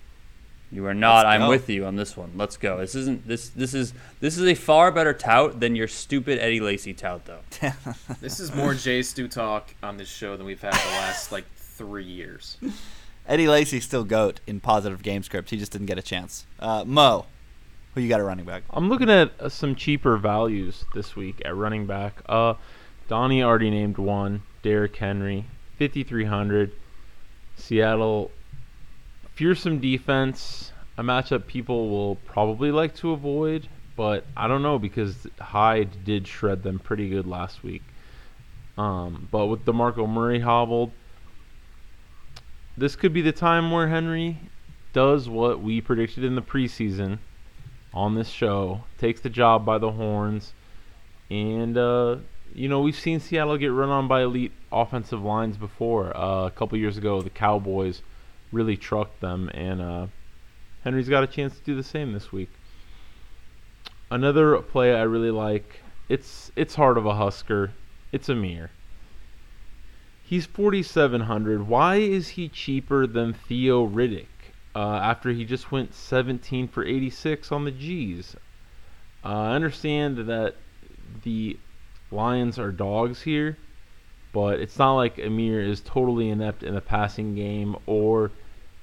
[0.73, 1.27] You are not.
[1.27, 2.33] I'm with you on this one.
[2.37, 2.79] Let's go.
[2.79, 3.49] This isn't this.
[3.49, 7.41] This is this is a far better tout than your stupid Eddie Lacy tout, though.
[8.21, 11.45] This is more Jay Stu talk on this show than we've had the last like
[11.57, 12.57] three years.
[13.27, 15.51] Eddie Lacy's still goat in positive game script.
[15.51, 16.47] He just didn't get a chance.
[16.59, 17.27] Uh, Mo,
[17.95, 18.63] who you got at running back?
[18.71, 22.23] I'm looking at uh, some cheaper values this week at running back.
[22.27, 22.55] Uh,
[23.09, 24.43] Donnie already named one.
[24.63, 25.47] Derrick Henry,
[25.79, 26.73] 5,300.
[27.57, 28.31] Seattle,
[29.41, 30.71] fearsome defense.
[30.99, 36.29] a matchup people will probably like to avoid, but I don't know because Hyde did
[36.29, 37.83] shred them pretty good last week.
[38.77, 40.93] Um, but with DeMarco Murray hobbled,
[42.77, 44.37] this could be the time where Henry
[44.93, 47.17] does what we predicted in the preseason
[47.95, 50.53] on this show, takes the job by the horns,
[51.31, 52.17] and uh,
[52.55, 56.15] you know we've seen Seattle get run on by elite offensive lines before.
[56.15, 58.03] Uh, a couple years ago, the Cowboys
[58.53, 60.07] really trucked them, and uh,
[60.83, 62.51] Henry's got a chance to do the same this week.
[64.11, 65.81] Another play I really like.
[66.09, 67.73] It's it's hard of a Husker.
[68.13, 68.71] It's Ameer.
[70.25, 71.67] He's 4,700.
[71.67, 74.27] Why is he cheaper than Theo Riddick
[74.75, 78.37] uh, after he just went 17 for 86 on the G's?
[79.25, 80.55] Uh, I understand that
[81.23, 81.59] the
[82.13, 83.59] Lions are dogs here,
[84.33, 88.31] but it's not like Ameer is totally inept in the passing game or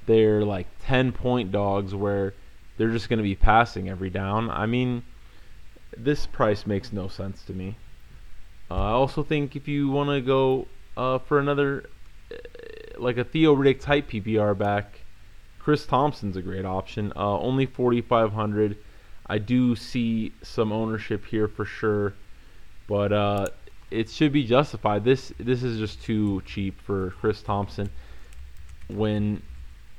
[0.06, 2.34] they're like 10 point dogs where
[2.78, 4.50] they're just going to be passing every down.
[4.50, 5.04] I mean,
[5.96, 7.78] this price makes no sense to me.
[8.70, 11.90] Uh, I also think if you want to go uh, for another,
[12.32, 12.36] uh,
[12.98, 15.02] like a Theo Riddick type PPR back,
[15.60, 17.14] Chris Thompson's a great option.
[17.16, 18.78] Uh, only 4,500.
[19.26, 22.14] I do see some ownership here for sure,
[22.88, 23.48] but uh,
[23.90, 25.04] it should be justified.
[25.04, 27.90] This this is just too cheap for Chris Thompson.
[28.88, 29.42] When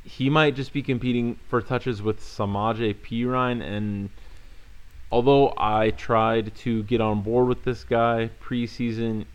[0.04, 4.10] he might just be competing for touches with Samaje Perine, and
[5.12, 9.26] although I tried to get on board with this guy preseason,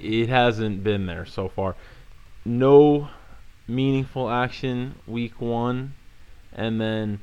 [0.00, 1.76] it hasn't been there so far.
[2.44, 3.08] No
[3.68, 5.94] meaningful action week one,
[6.52, 7.20] and then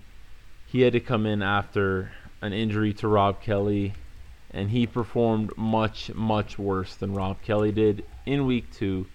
[0.67, 2.11] he had to come in after
[2.41, 3.93] an injury to Rob Kelley,
[4.57, 9.05] and he performed much, much worse than Rob Kelley did in week two.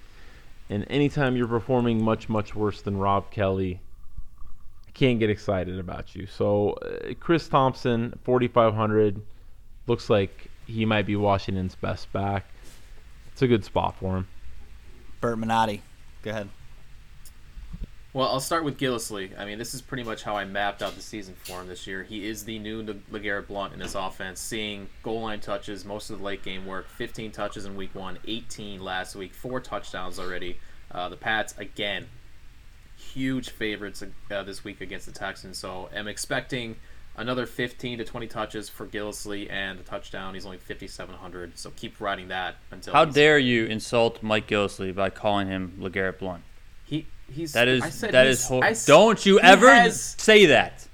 [0.71, 3.81] And anytime you're performing much, much worse than Rob Kelley,
[4.87, 6.27] I can't get excited about you.
[6.27, 9.21] So, uh, Chris Thompson, 4,500,
[9.89, 12.47] looks like he might be Washington's best back.
[13.33, 14.29] It's a good spot for him.
[15.21, 15.83] Bert Minotti.
[16.23, 16.49] Go ahead.
[18.15, 19.39] Well, I'll start with Gillislee.
[19.39, 21.87] I mean, this is pretty much how I mapped out the season for him this
[21.87, 22.03] year.
[22.03, 26.19] He is the new LeGarrette Blunt in this offense, seeing goal line touches, most of
[26.19, 30.59] the late game work, 15 touches in week one, 18 last week, four touchdowns already.
[30.91, 32.07] Uh, the Pats, again,
[32.97, 36.77] huge favorites uh, this week against the Texans, so I'm expecting
[37.17, 40.35] another 15 to 20 touches for Gillislee and a touchdown.
[40.35, 42.93] He's only 5,700, so keep riding that until.
[42.93, 46.43] How dare you insult Mike Gillislee by calling him LeGarrette Blunt?
[46.85, 48.87] He he's that is I said that he's- is.
[48.87, 50.87] Ho- don't you ever has- say that.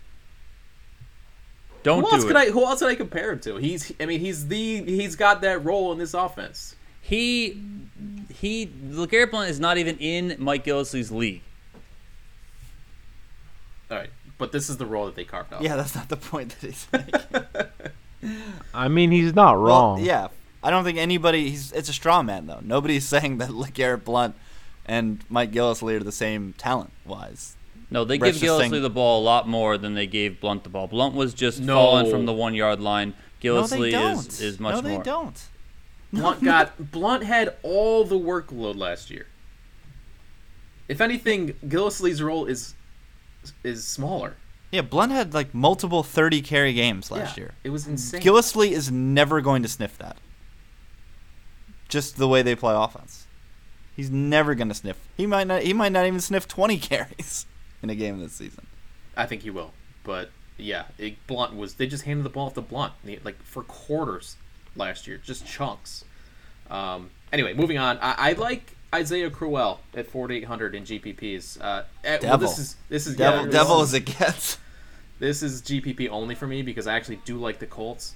[1.84, 2.48] Don't Who else do could it.
[2.48, 2.50] I?
[2.50, 3.56] Who else could I compare him to?
[3.56, 3.92] He's.
[4.00, 4.82] I mean, he's the.
[4.82, 6.74] He's got that role in this offense.
[7.00, 7.62] He
[8.34, 11.42] he LeGarrette Blunt is not even in Mike Gillislee's league.
[13.90, 15.62] All right, but this is the role that they carved out.
[15.62, 18.42] Yeah, that's not the point that he's making.
[18.74, 19.98] I mean, he's not wrong.
[19.98, 20.28] Well, yeah,
[20.62, 21.48] I don't think anybody.
[21.48, 22.60] He's it's a straw man though.
[22.62, 24.34] Nobody's saying that LeGarrette Blunt
[24.88, 27.54] and Mike Gillislee are the same talent wise.
[27.90, 30.40] No, they Brett's give just Gillislee saying- the ball a lot more than they gave
[30.40, 30.86] Blunt the ball.
[30.88, 31.74] Blunt was just No.
[31.74, 33.10] falling from the one yard line.
[33.10, 33.14] No,
[33.62, 34.18] Gillislee don't.
[34.26, 34.82] is is much more.
[34.82, 35.02] no, they more.
[35.04, 35.42] don't.
[36.12, 39.26] Blunt got Blunt had all the workload last year.
[40.88, 42.74] If anything, Gillislee's role is
[43.62, 44.36] is smaller.
[44.72, 47.54] Yeah, Blunt had like multiple thirty carry games last Yeah, year.
[47.64, 48.20] It was insane.
[48.20, 50.16] Gillislee is never going to sniff that.
[51.88, 53.26] Just the way they play offense.
[53.98, 54.96] He's never going to sniff.
[55.16, 55.62] He might not.
[55.62, 57.46] He might not even sniff twenty carries
[57.82, 58.64] in a game this season.
[59.16, 59.72] I think he will,
[60.04, 61.74] but yeah, it, Blunt was.
[61.74, 62.92] They just handed the ball off to Blunt
[63.24, 64.36] like for quarters
[64.76, 66.04] last year, just chunks.
[66.70, 67.98] Um, anyway, moving on.
[67.98, 71.60] I, I like Isaiah Crowell at 4,800 in GPPs.
[71.60, 72.38] Uh, eh, well, Devil.
[72.38, 74.58] this is this is Devil, yeah, this devil is- as it gets.
[75.18, 78.14] This is GPP only for me because I actually do like the Colts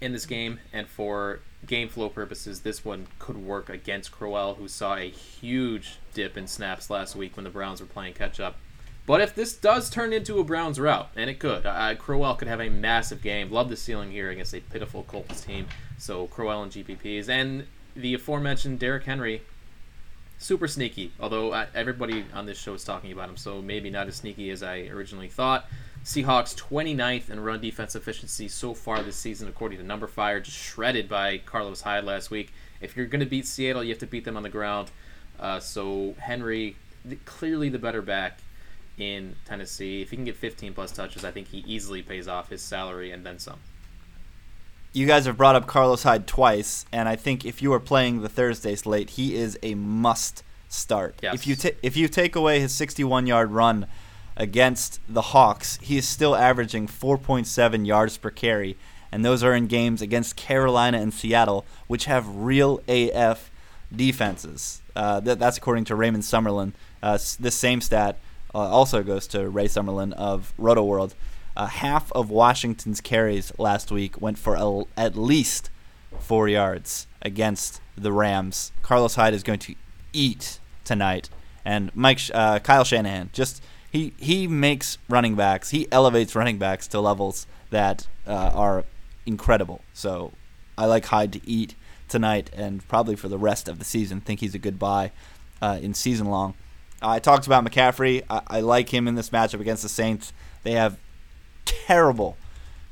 [0.00, 4.68] in this game, and for game flow purposes, this one could work against Crowell, who
[4.68, 8.56] saw a huge dip in snaps last week when the Browns were playing catch up.
[9.04, 12.48] But if this does turn into a Browns route, and it could, uh, Crowell could
[12.48, 13.50] have a massive game.
[13.50, 15.66] Love the ceiling here against a pitiful Colts team.
[15.98, 19.42] So Crowell and GPPs, and the aforementioned Derrick Henry,
[20.38, 21.12] super sneaky.
[21.18, 24.50] Although uh, everybody on this show is talking about him, so maybe not as sneaky
[24.50, 25.66] as I originally thought.
[26.04, 31.08] Seahawks 29th in run defense efficiency so far this season, according to numberFire, just shredded
[31.08, 32.52] by Carlos Hyde last week.
[32.80, 34.90] If you're going to beat Seattle, you have to beat them on the ground.
[35.38, 36.76] Uh, so Henry,
[37.24, 38.38] clearly the better back
[38.98, 40.02] in Tennessee.
[40.02, 43.12] If he can get 15 plus touches, I think he easily pays off his salary
[43.12, 43.60] and then some.
[44.92, 48.20] You guys have brought up Carlos Hyde twice, and I think if you are playing
[48.20, 51.14] the Thursday slate, he is a must start.
[51.22, 51.34] Yes.
[51.34, 53.86] If you ta- if you take away his 61 yard run
[54.36, 58.76] against the Hawks, he is still averaging 4.7 yards per carry,
[59.10, 63.50] and those are in games against Carolina and Seattle, which have real AF
[63.94, 64.82] defenses.
[64.96, 66.72] Uh, that, that's according to Raymond Summerlin.
[67.02, 68.18] Uh, this same stat
[68.54, 71.14] uh, also goes to Ray Summerlin of Rotoworld.
[71.56, 75.70] Uh, half of Washington's carries last week went for at least
[76.18, 78.72] four yards against the Rams.
[78.82, 79.74] Carlos Hyde is going to
[80.12, 81.28] eat tonight,
[81.64, 83.62] and Mike uh, Kyle Shanahan just
[83.92, 85.70] he he makes running backs.
[85.70, 88.84] He elevates running backs to levels that uh, are
[89.26, 89.82] incredible.
[89.92, 90.32] So
[90.78, 91.74] I like Hyde to eat
[92.08, 94.22] tonight and probably for the rest of the season.
[94.22, 95.12] Think he's a good buy
[95.60, 96.54] uh, in season long.
[97.02, 98.22] I talked about McCaffrey.
[98.30, 100.32] I, I like him in this matchup against the Saints.
[100.62, 100.98] They have
[101.66, 102.38] terrible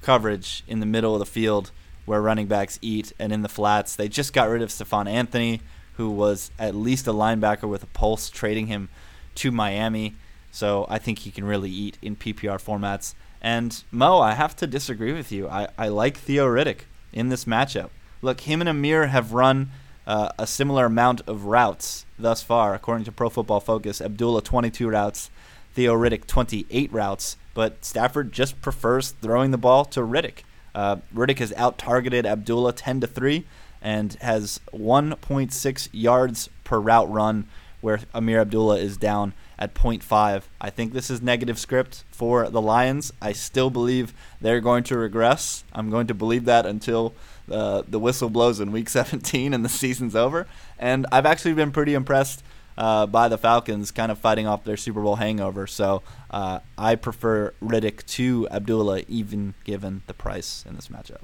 [0.03, 1.71] coverage in the middle of the field
[2.05, 3.97] where running backs eat and in the flats.
[3.97, 5.63] They just got rid of Stephone Anthony,
[5.95, 8.91] who was at least a linebacker with a pulse, trading him
[9.37, 10.17] to Miami.
[10.51, 13.15] So I think he can really eat in PPR formats.
[13.41, 15.49] And Mo, I have to disagree with you.
[15.49, 16.81] I, I like Theo Riddick
[17.13, 17.91] in this matchup.
[18.23, 19.71] Look, him and Ameer have run
[20.07, 24.01] uh, a similar amount of routes thus far, according to Pro Football Focus.
[24.01, 25.31] Abdullah 22 routes,
[25.75, 30.41] Theo Riddick 28 routes, but Stafford just prefers throwing the ball to Riddick.
[30.75, 33.45] Uh, Riddick has out targeted Abdullah 10 to 3
[33.83, 37.47] and has 1.6 yards per route run,
[37.81, 40.43] where Ameer Abdullah is down at 0.5.
[40.61, 43.13] I think this is negative script for the Lions.
[43.21, 45.65] I still believe they're going to regress.
[45.73, 47.15] I'm going to believe that until
[47.51, 50.47] uh, the whistle blows in week 17 and the season's over.
[50.79, 52.43] And I've actually been pretty impressed
[52.79, 55.67] uh, by the Falcons kind of fighting off their Super Bowl hangover.
[55.67, 61.23] So uh, I prefer Riddick to Abdullah, even given the price in this matchup.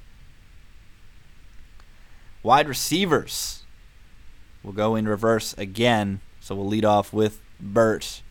[2.43, 3.63] Wide receivers.
[4.63, 6.21] We'll go in reverse again.
[6.41, 8.23] So we'll lead off with Bert.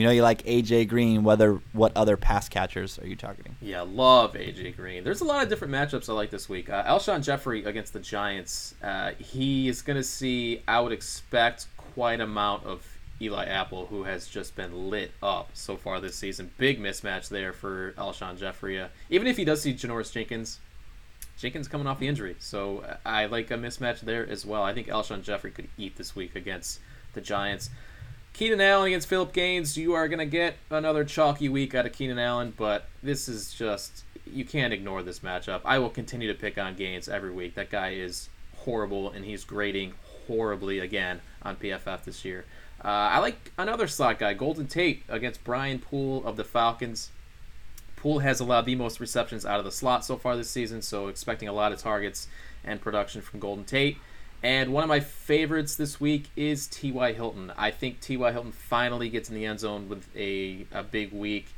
[0.00, 1.24] We know you like AJ Green.
[1.24, 3.54] Whether what other pass catchers are you targeting?
[3.60, 5.04] Yeah, love AJ Green.
[5.04, 6.70] There's a lot of different matchups I like this week.
[6.70, 8.74] Uh, Alshon Jeffery against the Giants.
[8.82, 14.04] Uh, he is going to see, I would expect, quite amount of Eli Apple, who
[14.04, 16.50] has just been lit up so far this season.
[16.56, 18.80] Big mismatch there for Alshon Jeffery.
[18.80, 20.60] Uh, even if he does see Janoris Jenkins,
[21.36, 24.62] Jenkins coming off the injury, so I like a mismatch there as well.
[24.62, 26.80] I think Alshon Jeffery could eat this week against
[27.12, 27.68] the Giants.
[28.32, 31.92] Keenan Allen against Philip Gaines, you are going to get another chalky week out of
[31.92, 35.60] Keenan Allen, but this is just, you can't ignore this matchup.
[35.64, 37.54] I will continue to pick on Gaines every week.
[37.54, 39.94] That guy is horrible, and he's grading
[40.26, 42.44] horribly again on PFF this year.
[42.82, 47.10] Uh, I like another slot guy, Golden Tate, against Brian Poole of the Falcons.
[47.96, 51.08] Poole has allowed the most receptions out of the slot so far this season, so
[51.08, 52.26] expecting a lot of targets
[52.64, 53.98] and production from Golden Tate.
[54.42, 57.12] And one of my favorites this week is T.Y.
[57.12, 57.52] Hilton.
[57.58, 58.32] I think T.Y.
[58.32, 61.48] Hilton finally gets in the end zone with a, a big week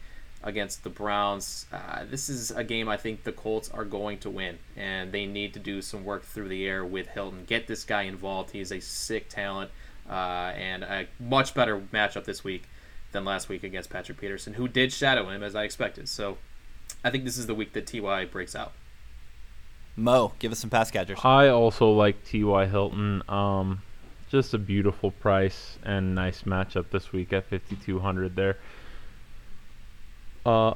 [0.43, 1.67] against the Browns.
[1.73, 5.27] Uh, this is a game I think the Colts are going to win, and they
[5.27, 7.45] need to do some work through the air with Hilton.
[7.47, 8.51] Get this guy involved.
[8.51, 9.71] He is a sick talent
[10.11, 12.65] uh, and a much better matchup this week
[13.13, 16.09] than last week against Patrick Peterson, who did shadow him as I expected.
[16.09, 16.39] So
[17.05, 18.73] I think this is the week that Ty breaks out.
[19.97, 21.19] Mo, give us some pass catchers.
[21.23, 22.67] I also like T.Y.
[22.67, 23.23] Hilton.
[23.29, 23.83] Um,
[24.31, 28.57] just a beautiful price and nice matchup this week at 5200 there.
[30.47, 30.75] Uh,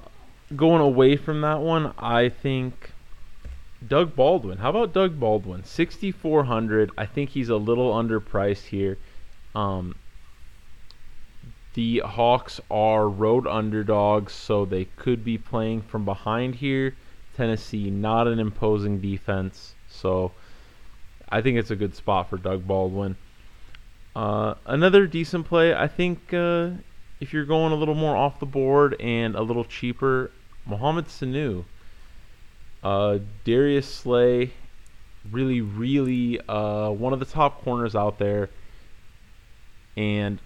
[0.54, 2.90] going away from that one, I think
[3.86, 4.58] Doug Baldwin.
[4.58, 5.64] How about Doug Baldwin?
[5.64, 6.90] 6400.
[6.98, 8.98] I think he's a little underpriced here.
[9.54, 9.96] Um,
[11.72, 16.94] the Hawks are road underdogs, so they could be playing from behind here.
[17.36, 20.32] Tennessee, not an imposing defense, so
[21.28, 23.16] I think it's a good spot for Doug Baldwin.
[24.14, 26.70] Uh, another decent play, I think, uh,
[27.20, 30.30] if you're going a little more off the board and a little cheaper,
[30.64, 31.64] Mohamed Sanu.
[32.82, 34.52] Uh, Darius Slay,
[35.30, 38.48] really, really uh, one of the top corners out there.
[39.96, 40.38] And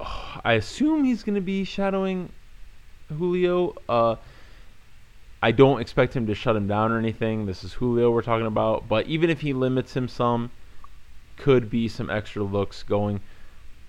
[0.00, 2.30] oh, I assume he's going to be shadowing
[3.08, 3.74] Julio.
[5.46, 7.46] I don't expect him to shut him down or anything.
[7.46, 8.88] This is Julio we're talking about.
[8.88, 10.50] But even if he limits him some,
[11.36, 13.20] could be some extra looks going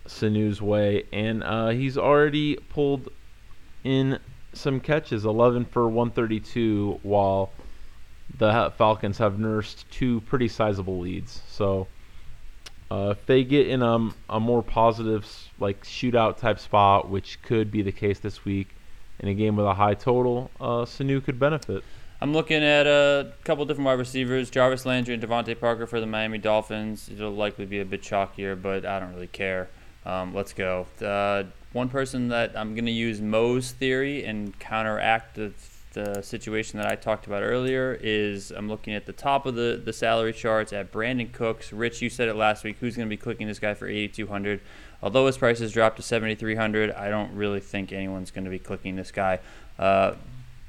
[0.06, 1.06] Sanu's way.
[1.12, 3.10] And uh, he's already pulled
[3.84, 4.20] in
[4.54, 7.50] some catches 11 for 132 while
[8.38, 11.42] the Falcons have nursed two pretty sizable leads.
[11.48, 11.88] So
[12.92, 15.26] uh, if they get in a, a more positive,
[15.60, 18.76] like shootout type spot, which could be the case this week,
[19.20, 21.84] in a game with a high total, uh, Sanu could benefit.
[22.20, 26.08] I'm looking at a couple different wide receivers, Jarvis Landry and DeVante Parker for the
[26.08, 27.10] Miami Dolphins.
[27.14, 29.70] It'll likely be a bit chalkier, but I don't really care.
[30.04, 30.88] Um, let's go.
[31.00, 31.44] Uh,
[31.74, 35.52] one person that I'm going to use Mo's theory and counteract the,
[35.94, 39.80] the situation that I talked about earlier is I'm looking at the top of the,
[39.84, 41.72] the salary charts at Brandin Cooks.
[41.72, 42.78] Rich, you said it last week.
[42.80, 44.62] Who's going to be clicking this guy for 8,200?
[45.02, 48.60] Although his price has dropped to 7,300, I don't really think anyone's going to be
[48.60, 49.40] clicking this guy.
[49.78, 50.14] Uh,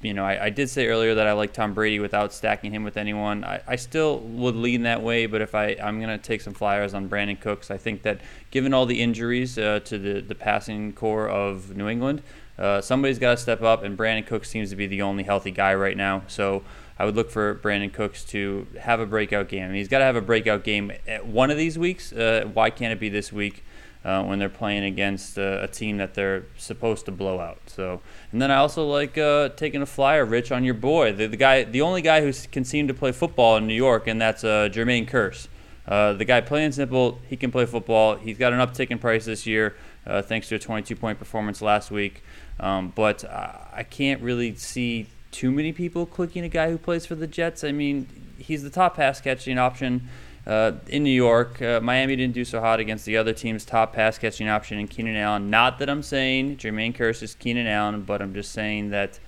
[0.01, 2.85] you know, I, I, did say earlier that I like Tom Brady without stacking him
[2.85, 3.43] with anyone.
[3.43, 6.55] I, I still would lean that way, but if I, I'm going to take some
[6.55, 8.21] flyers on Brandin Cooks, I think that
[8.51, 12.23] given all the injuries uh, to the, the passing corps of New England,
[12.59, 15.51] uh, somebody's got to step up, and Brandin Cooks seems to be the only healthy
[15.51, 16.23] guy right now.
[16.29, 16.63] So
[16.99, 19.73] I would look for Brandin Cooks to have a breakout game.
[19.73, 22.13] He's got to have a breakout game at one of these weeks.
[22.13, 23.65] Uh, why can't it be this week?
[24.05, 27.59] Uh, when they're playing against uh, a team that they're supposed to blow out.
[27.67, 28.01] So,
[28.33, 31.37] and then I also like uh, taking a flyer, Rich, on your boy, the, the
[31.37, 34.45] guy, the only guy who can seem to play football in New York, and that's
[34.45, 35.49] uh, Jermaine Kearse.
[35.87, 38.17] Uh, the guy, plain simple, he can play football.
[38.17, 39.75] He's got an uptick in price this year,
[40.07, 42.23] uh, thanks to a 22-point performance last week.
[42.61, 47.15] Um, but I can't really see too many people clicking a guy who plays for
[47.15, 47.65] the Jets.
[47.65, 50.09] I mean, he's the top pass catching option.
[50.49, 53.93] Uh, in New York, uh, Miami didn't do so hot against the other team's top
[53.93, 55.51] pass catching option in Keenan Allen.
[55.51, 59.21] Not that I'm saying Jermaine Kearse is Keenan Allen, but I'm just saying that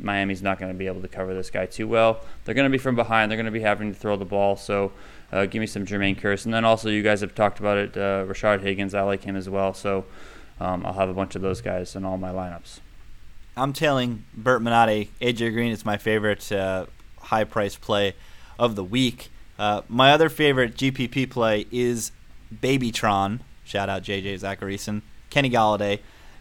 [0.00, 2.20] Miami's not going to be able to cover this guy too well.
[2.44, 3.30] They're going to be from behind.
[3.30, 4.56] They're going to be having to throw the ball.
[4.56, 4.92] So
[5.30, 6.46] uh, give me some Jermaine Kearse.
[6.46, 8.94] And then also, you guys have talked about it, uh, Rashard Higgins.
[8.94, 9.74] I like him as well.
[9.74, 10.06] So
[10.58, 12.80] um, I'll have a bunch of those guys in all my lineups.
[13.58, 15.10] I'm telling Bert Minotti.
[15.20, 16.86] AJ Green is my favorite uh,
[17.20, 18.14] high price play
[18.58, 19.28] of the week.
[19.58, 22.12] Uh, my other favorite GPP play is
[22.54, 23.40] Babytron.
[23.64, 26.00] Shout out JJ Zachariason, Kenny Golladay.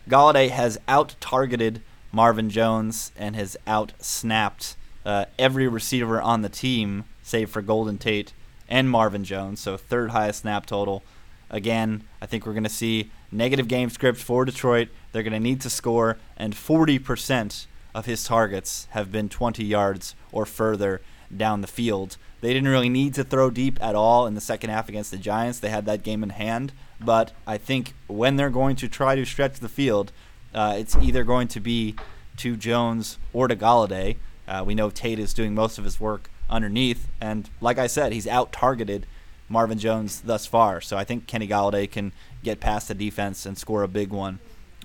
[0.09, 6.49] Golladay has out targeted Marvin Jones and has out snapped uh, every receiver on the
[6.49, 8.33] team, save for Golden Tate
[8.67, 9.59] and Marvin Jones.
[9.59, 11.03] So, third highest snap total.
[11.49, 14.89] Again, I think we're going to see negative game script for Detroit.
[15.11, 20.15] They're going to need to score, and 40% of his targets have been 20 yards
[20.31, 21.01] or further
[21.35, 22.17] down the field.
[22.45, 25.17] They didn't really need to throw deep at all in the second half against the
[25.17, 25.59] Giants.
[25.59, 26.73] They had that game in hand.
[27.01, 30.11] But I think when they're going to try to stretch the field,
[30.53, 31.95] uh, it's either going to be
[32.37, 34.17] to Jones or to Golladay.
[34.47, 38.13] Uh, we know Tate is doing most of his work underneath, and like I said,
[38.13, 39.07] he's out targeted
[39.49, 40.81] Marvin Jones thus far.
[40.81, 42.11] So I think Kenny Golladay can
[42.43, 44.37] get past the defense and score a big one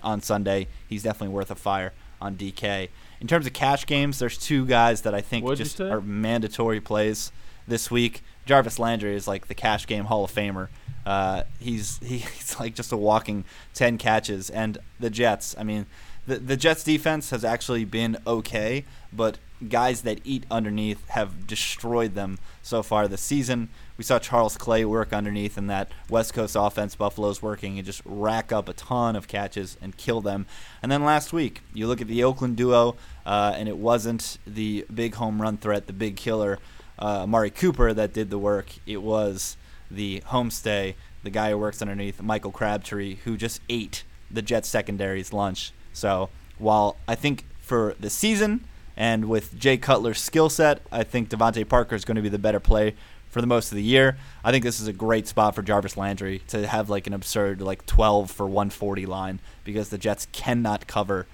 [0.03, 0.67] on Sunday.
[0.89, 1.93] He's definitely worth a fire
[2.23, 2.89] on DK.
[3.21, 6.81] In terms of cash games, there's two guys that I think What'd just are mandatory
[6.81, 7.33] plays
[7.71, 8.23] this week.
[8.45, 10.69] Jarvis Landry is like the cash game Hall of Famer.
[11.07, 15.55] Uh, he's he's like just a walking ten catches, and the Jets.
[15.59, 15.87] I mean,
[16.27, 22.15] the the Jets defense has actually been okay, but guys that eat underneath have destroyed
[22.15, 23.69] them so far this season.
[23.99, 28.01] We saw Charles Clay work underneath in that West Coast offense Buffalo's working and just
[28.07, 30.47] rack up a ton of catches and kill them.
[30.83, 32.97] And then last week, you look at the Oakland duo,
[33.27, 36.59] uh, and it wasn't the big home run threat, the big killer
[37.01, 38.71] uh, Cooper that did the work.
[38.87, 39.57] It was
[39.91, 45.33] the homestay, the guy who works underneath Michael Crabtree, who just ate the Jets secondary's
[45.33, 45.73] lunch.
[45.93, 48.65] So while I think for the season
[48.97, 52.39] and with Jay Cutler's skill set, I think DeVante Parker is going to be the
[52.39, 52.95] better play
[53.31, 54.19] for the most of the year.
[54.45, 57.61] I think this is a great spot for Jarvis Landry to have like an absurd
[57.61, 61.27] like 12 for 140 line because the Jets cannot cover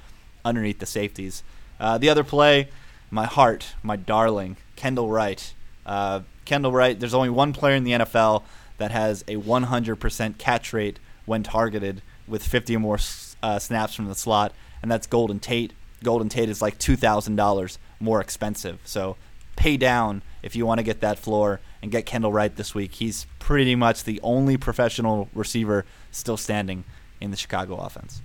[0.45, 1.43] underneath the safeties.
[1.81, 2.69] Uh, the other play,
[3.11, 5.55] my heart, my darling, Kendall Wright.
[5.85, 8.43] Uh, Kendall Wright, there's only one player in the NFL
[8.79, 12.99] that has a 100% catch rate when targeted with 50 or more
[13.43, 14.53] uh, snaps from the slot,
[14.83, 15.73] and that's Golden Tate.
[16.03, 18.81] Golden Tate is like $2,000 more expensive.
[18.85, 19.17] So
[19.57, 22.95] pay down if you want to get that floor and get Kendall Wright this week.
[22.95, 26.85] He's pretty much the only professional receiver still standing
[27.21, 28.21] in the Chicago offense.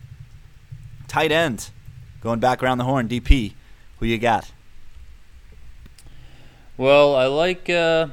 [1.08, 1.70] Tight end,
[2.22, 3.54] going back around the horn, DP,
[4.00, 4.52] who you got?
[6.82, 7.70] Well, I like.
[7.70, 8.08] Uh,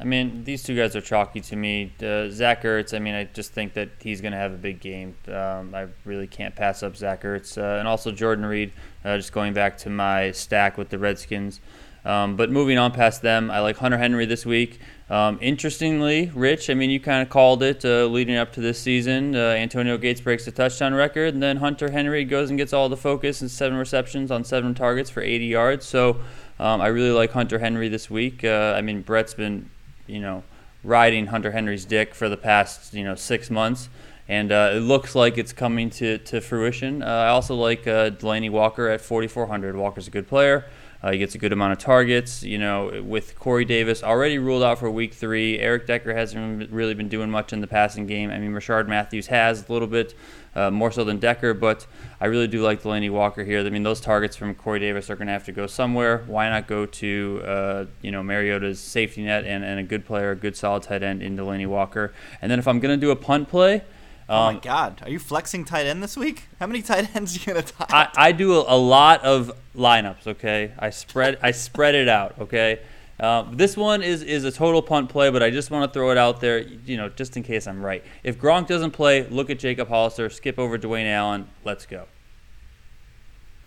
[0.00, 1.92] I mean, these two guys are chalky to me.
[2.02, 2.92] Uh, Zach Ertz.
[2.92, 5.14] I mean, I just think that he's going to have a big game.
[5.28, 8.72] Um, I really can't pass up Zach Ertz, uh, and also Jordan Reed.
[9.04, 11.60] Uh, just going back to my stack with the Redskins.
[12.04, 14.80] Um, but moving on past them, I like Hunter Henry this week.
[15.10, 18.80] Um, interestingly, Rich, I mean, you kind of called it uh, leading up to this
[18.80, 19.36] season.
[19.36, 22.88] Uh, Antonio Gates breaks the touchdown record, and then Hunter Henry goes and gets all
[22.88, 25.86] the focus and seven receptions on seven targets for 80 yards.
[25.86, 26.20] So
[26.60, 28.44] um, I really like Hunter Henry this week.
[28.44, 29.70] Uh, I mean, Brett's been,
[30.06, 30.42] you know,
[30.82, 33.88] riding Hunter Henry's dick for the past, you know, six months,
[34.28, 37.02] and uh, it looks like it's coming to, to fruition.
[37.02, 39.76] Uh, I also like uh, Delanie Walker at 4,400.
[39.76, 40.66] Walker's a good player.
[41.02, 42.42] Uh, he gets a good amount of targets.
[42.42, 46.94] You know, with Corey Davis already ruled out for Week Three, Eric Decker hasn't really
[46.94, 48.30] been doing much in the passing game.
[48.30, 50.14] I mean, Rishard Matthews has a little bit
[50.56, 51.86] uh, more so than Decker, but
[52.20, 53.64] I really do like Delanie Walker here.
[53.64, 56.24] I mean, those targets from Corey Davis are going to have to go somewhere.
[56.26, 60.32] Why not go to uh, you know Mariota's safety net and, and a good player,
[60.32, 62.12] a good solid tight end in Delanie Walker?
[62.42, 63.84] And then if I'm going to do a punt play.
[64.28, 66.44] Oh Um, my God, are you flexing tight end this week?
[66.60, 67.86] How many tight ends are you gonna tie?
[67.90, 70.26] I, I do a, a lot of lineups.
[70.26, 72.34] Okay, I spread I spread it out.
[72.40, 72.80] Okay,
[73.20, 76.10] uh, this one is is a total punt play, but I just want to throw
[76.10, 76.58] it out there.
[76.60, 78.04] You know, just in case I'm right.
[78.22, 80.28] If Gronk doesn't play, look at Jacob Hollister.
[80.30, 81.48] Skip over Dwayne Allen.
[81.64, 82.06] Let's go.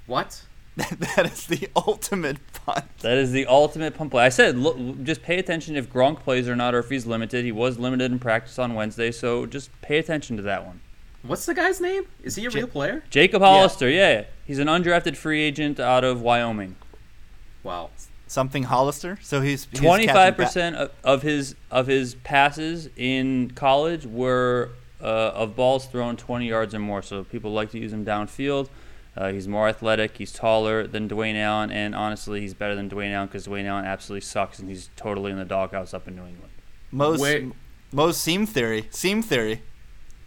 [0.07, 0.43] What?
[0.75, 2.85] that is the ultimate punt.
[2.99, 4.23] That is the ultimate punt play.
[4.23, 7.43] I said, look, just pay attention if Gronk plays or not, or if he's limited.
[7.43, 10.79] He was limited in practice on Wednesday, so just pay attention to that one.
[11.23, 12.03] What's the guy's name?
[12.23, 13.03] Is he a Ja- real player?
[13.09, 16.75] Jacob Hollister, yeah, he's an undrafted free agent out of Wyoming.
[17.63, 17.91] Wow.
[18.27, 19.19] Something Hollister.
[19.21, 24.69] So he's he's Twenty five catching percent of his of his passes in college were
[25.01, 25.03] uh,
[25.35, 27.01] of balls thrown twenty yards or more.
[27.01, 28.69] So people like to use him downfield.
[29.15, 30.17] Uh, he's more athletic.
[30.17, 33.85] He's taller than Dwayne Allen, and honestly, he's better than Dwayne Allen because Dwayne Allen
[33.85, 36.53] absolutely sucks, and he's totally in the doghouse up in New England.
[36.91, 37.51] Most Wait.
[37.91, 38.87] Mo's seam theory.
[38.89, 39.61] Seam theory.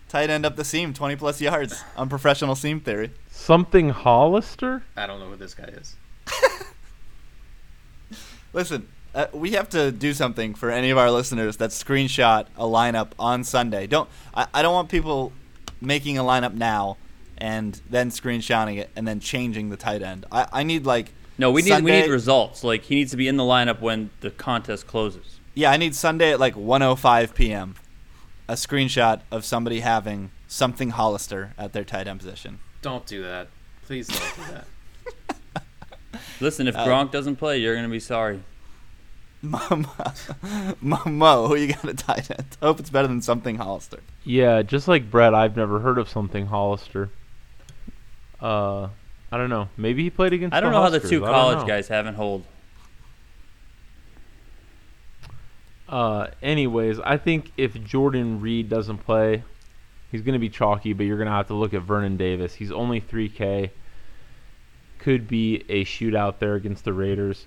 [0.08, 1.82] Tight end up the seam, 20 plus yards.
[1.96, 3.10] on professional seam theory.
[3.30, 4.82] Something Hollister?
[4.96, 5.96] I don't know who this guy is.
[8.52, 12.64] Listen, uh, we have to do something for any of our listeners that screenshot a
[12.64, 13.86] lineup on Sunday.
[13.86, 15.32] Don't I, I don't want people
[15.80, 16.96] making a lineup now
[17.38, 20.26] and then screenshotting it and then changing the tight end.
[20.30, 22.62] I, I need like No, we need we need results.
[22.64, 25.38] Like he needs to be in the lineup when the contest closes.
[25.54, 27.76] Yeah, I need Sunday at like 1:05 p.m.
[28.48, 32.58] A screenshot of somebody having something Hollister at their tight end position.
[32.82, 33.48] Don't do that.
[33.86, 36.20] Please don't do that.
[36.40, 38.40] Listen, if Uh, Gronk doesn't play, you're gonna be sorry.
[39.42, 39.84] Mo,
[40.80, 42.46] Mo, Mo, who you got a tight end?
[42.62, 43.98] Hope it's better than something Hollister.
[44.24, 47.10] Yeah, just like Brett, I've never heard of something Hollister.
[48.40, 48.88] Uh,
[49.32, 49.68] I don't know.
[49.76, 50.54] Maybe he played against.
[50.54, 52.44] I don't know how the two college guys haven't hold.
[55.88, 59.42] Uh, anyways, I think if Jordan Reed doesn't play,
[60.10, 62.54] he's going to be chalky, but you're going to have to look at Vernon Davis.
[62.54, 63.70] He's only 3K.
[64.98, 67.46] Could be a shootout there against the Raiders.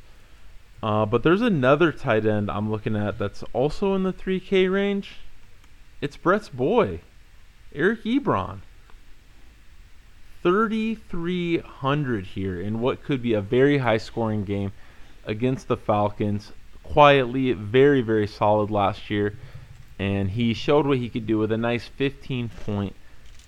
[0.83, 5.15] Uh, but there's another tight end I'm looking at that's also in the 3K range.
[6.01, 7.01] It's Brett's boy,
[7.73, 8.59] Eric Ebron.
[10.47, 14.71] 3,300 here in what could be a very high scoring game
[15.25, 16.53] against the Falcons.
[16.83, 19.37] Quietly, very, very solid last year.
[19.99, 22.95] And he showed what he could do with a nice 15 point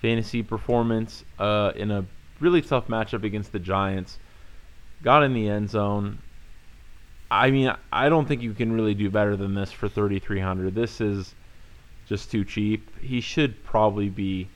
[0.01, 2.03] fantasy performance uh, in a
[2.41, 4.19] really tough matchup against the Giants.
[5.01, 6.19] Got in the end zone.
[7.31, 10.75] I mean, I don't think you can really do better than this for 3,300.
[10.75, 11.33] This is
[12.07, 12.99] just too cheap.
[12.99, 14.49] He should probably be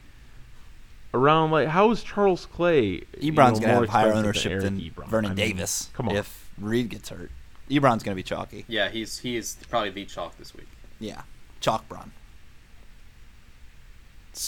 [1.14, 3.04] around like how is Charles Clay?
[3.20, 5.08] you Ebron's know, gonna more have higher ownership Eric than Ebron?
[5.08, 5.90] Vernon I mean, Davis.
[5.94, 6.16] Come on.
[6.16, 7.32] If Reed gets hurt,
[7.70, 8.66] Ebron's gonna be chalky.
[8.68, 10.68] Yeah, he's he is probably the chalk this week.
[11.00, 11.22] Yeah,
[11.60, 12.12] chalk Bron.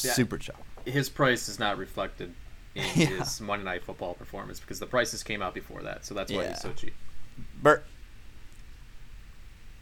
[0.04, 0.14] Yeah.
[0.14, 0.62] Super chalk.
[0.86, 2.34] His price is not reflected
[2.74, 3.06] in Yeah.
[3.08, 6.44] his Monday Night Football performance because the prices came out before that, so that's why
[6.44, 6.50] Yeah.
[6.50, 6.94] he's so cheap.
[7.62, 7.86] Bert.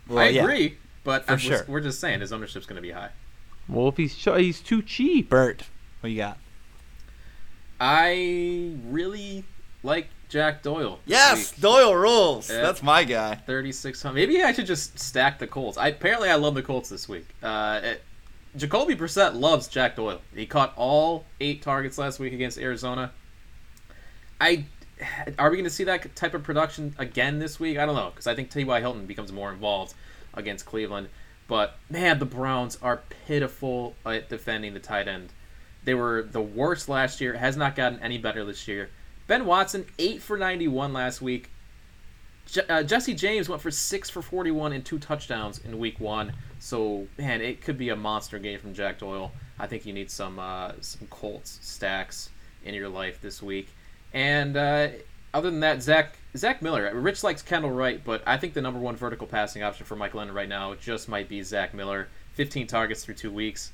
[0.08, 1.66] Well, I yeah, agree, but For I'm sure.
[1.68, 3.10] we're just saying his ownership's going to be high.
[3.70, 5.30] Well, if he's ch- he's too cheap.
[5.30, 5.64] Bert,
[6.02, 6.38] what you got?
[7.86, 9.44] I really
[9.84, 11.02] like Jack Doyle.
[11.06, 11.62] Yes, week.
[11.62, 12.50] Doyle rules.
[12.50, 12.62] Yeah.
[12.62, 13.36] That's my guy.
[13.36, 14.16] 3600.
[14.16, 15.78] Maybe I should just stack the Colts.
[15.78, 17.28] I apparently I love the Colts this week.
[17.44, 18.04] Uh, it,
[18.56, 20.22] Jacoby Brissett loves Jack Doyle.
[20.34, 23.12] He caught all eight targets last week against Arizona.
[24.40, 24.64] I
[25.38, 27.78] are we going to see that type of production again this week?
[27.78, 28.80] I don't know because I think T.Y.
[28.80, 29.94] Hilton becomes more involved
[30.34, 31.10] against Cleveland.
[31.50, 35.34] But man, the Browns are pitiful at defending the tight end.
[35.86, 37.34] They were the worst last year.
[37.34, 38.90] Has not gotten any better this year.
[39.28, 41.50] Ben Watson eight for ninety one last week.
[42.46, 46.34] Je- uh, Jesse James went for six for 41 and two touchdowns in week one.
[46.60, 49.32] So, man, it could be a monster game from Jack Doyle.
[49.58, 52.30] I think you need some uh, some Colts stacks
[52.64, 53.70] in your life this week.
[54.14, 54.90] And uh,
[55.34, 56.94] other than that, Zach Zach Miller.
[56.94, 60.14] Rich likes Kendall Wright, but I think the number one vertical passing option for Mike
[60.14, 62.08] Glennon right now just might be Zach Miller.
[62.34, 63.72] 15 targets through two weeks.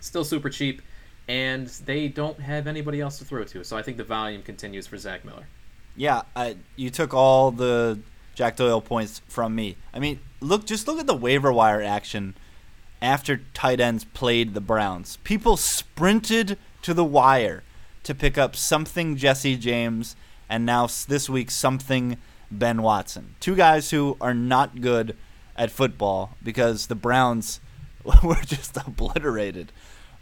[0.00, 0.82] Still super cheap.
[1.28, 3.62] And they don't have anybody else to throw to.
[3.62, 5.46] So I think the volume continues for Zach Miller.
[5.94, 7.98] Yeah, I, you took all the
[8.34, 9.76] Jack Doyle points from me.
[9.92, 12.34] I mean, look, just look at the waiver wire action
[13.02, 15.18] after tight ends played the Browns.
[15.24, 17.62] People sprinted to the wire
[18.04, 20.16] to pick up something Jesse James,
[20.48, 22.16] and now this week something
[22.50, 23.34] Ben Watson.
[23.40, 25.16] Two guys who are not good
[25.56, 27.60] at football because the Browns
[28.22, 29.72] were just obliterated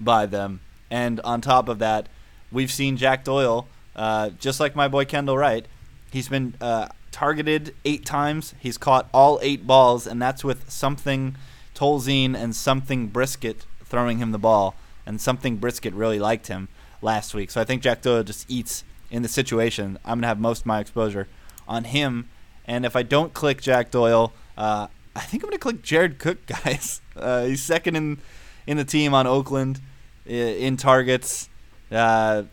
[0.01, 0.61] by them.
[0.91, 2.09] And on top of that,
[2.53, 5.67] we've seen Jack Doyle, uh, just like my boy Kendall Wright.
[6.11, 8.55] He's been uh, targeted eight times.
[8.61, 11.37] He's caught all eight balls, and that's with something
[11.75, 14.75] Tolzien and something Brisket throwing him the ball.
[15.05, 16.69] And something Brisket really liked him
[17.01, 17.51] last week.
[17.51, 19.99] So I think Jack Doyle just eats in the situation.
[20.05, 21.29] I'm going to have most of my exposure
[21.69, 22.29] on him.
[22.67, 26.19] And if I don't click Jack Doyle, uh, I think I'm going to click Jared
[26.19, 27.01] Cook, guys.
[27.15, 28.19] Uh, he's second in
[28.67, 29.81] in the team on Oakland
[30.27, 31.49] in targets.
[31.91, 32.45] Uh,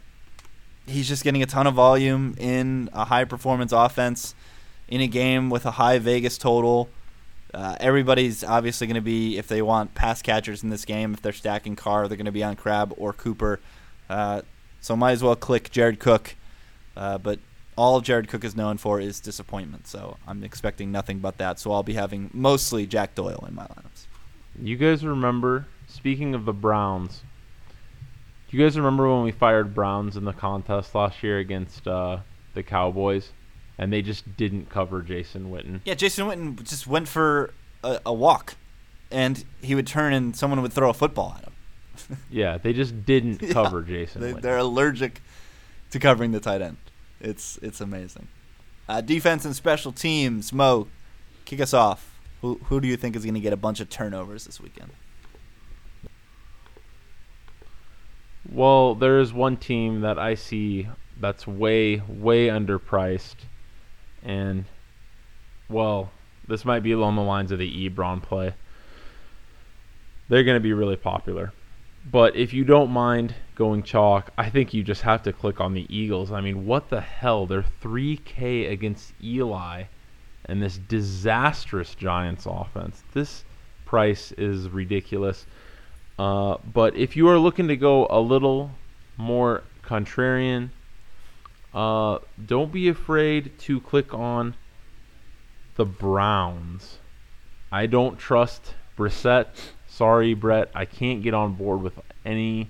[0.86, 4.36] he's just getting a ton of volume in a high performance offense
[4.88, 6.90] in a game with a high Vegas total.
[7.54, 11.22] Uh, everybody's obviously going to be, if they want pass catchers in this game, if
[11.22, 13.60] they're stacking Carr, they're going to be on Crab or Cooper.
[14.10, 14.42] Uh,
[14.82, 16.36] so might as well click Jared Cook.
[16.98, 17.40] Uh, but
[17.76, 19.88] all Jared Cook is known for is disappointment.
[19.88, 21.60] So I'm expecting nothing but that.
[21.60, 24.08] So I'll be having mostly Jack Doyle in my lineups.
[24.62, 27.24] You guys remember, speaking of the Browns,
[28.54, 32.20] you guys remember when we fired Browns in the contest last year against uh,
[32.54, 33.32] the Cowboys?
[33.78, 35.82] And they just didn't cover Jason Witten.
[35.84, 37.52] Yeah, Jason Witten just went for
[37.84, 38.56] a, a walk,
[39.10, 42.18] and he would turn and someone would throw a football at him.
[42.30, 44.22] yeah, they just didn't cover yeah, Jason.
[44.22, 45.22] They, they're allergic
[45.90, 46.78] to covering the tight end.
[47.20, 48.28] It's it's amazing.
[48.88, 50.54] Uh, defense and special teams.
[50.54, 50.88] Mo,
[51.46, 52.20] kick us off.
[52.42, 54.92] Who who do you think is going to get a bunch of turnovers this weekend?
[58.52, 60.88] Well, there is one team that I see
[61.20, 63.36] that's way, way underpriced.
[64.22, 64.66] And,
[65.70, 66.12] well,
[66.48, 68.54] this might be along the lines of the Ebron play.
[70.30, 71.54] They're going to be really popular.
[72.10, 75.74] But if you don't mind going chalk, I think you just have to click on
[75.74, 76.32] the Eagles.
[76.32, 77.46] I mean, what the hell?
[77.46, 79.84] They're 3K against Eli
[80.46, 83.04] and this disastrous Giants offense.
[83.14, 83.46] This
[83.86, 85.46] price is ridiculous.
[86.18, 88.72] Uh, but if you are looking to go a little
[89.18, 90.70] more contrarian,
[91.74, 94.56] uh, don't be afraid to click on
[95.76, 97.00] the Browns.
[97.72, 99.48] I don't trust Brissett.
[99.88, 100.70] Sorry, Brett.
[100.76, 102.70] I can't get on board with anything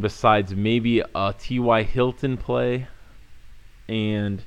[0.00, 1.82] besides maybe a T.Y.
[1.84, 2.88] Hilton play.
[3.88, 4.42] And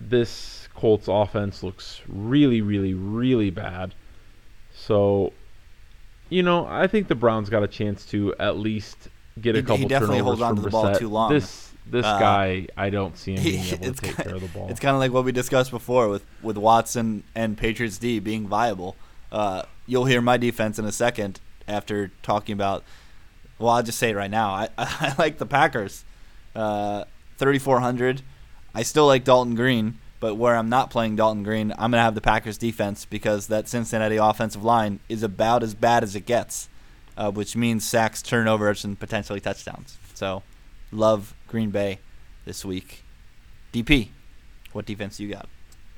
[0.00, 3.94] this Colts offense looks really, really, really bad.
[4.74, 5.32] So
[6.28, 9.08] you know, I think the Browns got a chance to at least
[9.40, 11.32] get a he, couple he definitely turnovers holds on to the ball too long.
[11.32, 14.42] This this uh, guy, I don't see him being able to take kind care of
[14.42, 14.68] the ball.
[14.68, 18.46] It's kind of like what we discussed before with with Watson and Patriots D being
[18.46, 18.96] viable.
[19.32, 22.84] Uh, you'll hear my defense in a second after talking about.
[23.58, 24.50] Well, I'll just say it right now.
[24.50, 26.04] I I like the Packers,
[26.54, 27.04] uh,
[27.36, 28.22] thirty four hundred.
[28.74, 29.98] I still like Dalton Green.
[30.20, 33.46] But where I'm not playing Dalton Green, I'm going to have the Packers defense because
[33.46, 36.68] that Cincinnati offensive line is about as bad as it gets,
[37.16, 39.96] uh, which means sacks, turnovers, and potentially touchdowns.
[40.14, 40.42] So,
[40.90, 42.00] love Green Bay
[42.44, 43.04] this week.
[43.72, 44.08] DP,
[44.72, 45.48] what defense you got?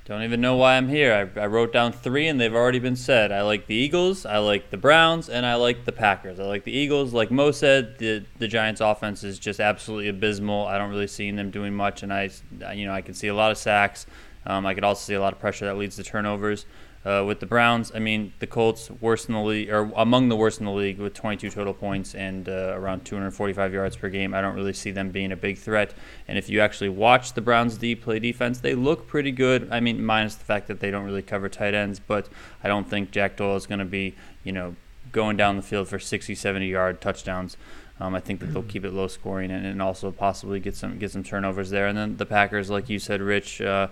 [0.04, 1.30] Don't even know why I'm here.
[1.36, 3.30] I, I, wrote down three, and they've already been said.
[3.30, 6.40] I like the Eagles, I like the Browns, and I like the Packers.
[6.40, 7.12] I like the Eagles.
[7.12, 10.66] Like Mo said, the the Giants' offense is just absolutely abysmal.
[10.66, 12.30] I don't really see them doing much, and I,
[12.74, 14.06] you know, I can see a lot of sacks.
[14.46, 16.66] Um, I could also see a lot of pressure that leads to turnovers.
[17.02, 20.36] Uh, with the Browns, I mean, the Colts worst in the league, or among the
[20.36, 24.34] worst in the league, with 22 total points and uh, around 245 yards per game.
[24.34, 25.94] I don't really see them being a big threat.
[26.28, 29.66] And if you actually watch the Browns D play defense, they look pretty good.
[29.70, 32.28] I mean, minus the fact that they don't really cover tight ends, but
[32.62, 34.76] I don't think Jack Doyle is going to be, you know,
[35.10, 37.56] going down the field for 60, 70 yard touchdowns.
[37.98, 40.98] Um, I think that they'll keep it low scoring and, and, also possibly get some
[40.98, 41.86] get some turnovers there.
[41.86, 43.60] And then the Packers, like you said, Rich.
[43.60, 43.88] Uh,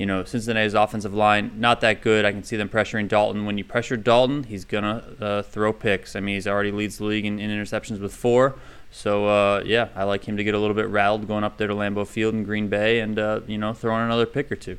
[0.00, 2.24] you know, Cincinnati's offensive line not that good.
[2.24, 3.44] I can see them pressuring Dalton.
[3.44, 6.16] When you pressure Dalton, he's gonna uh, throw picks.
[6.16, 8.54] I mean, he's already leads the league in, in interceptions with four.
[8.90, 11.68] So uh, yeah, I like him to get a little bit rattled going up there
[11.68, 14.78] to Lambeau Field in Green Bay and uh, you know throwing another pick or two.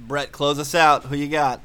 [0.00, 1.04] Brett, close us out.
[1.04, 1.60] Who you got?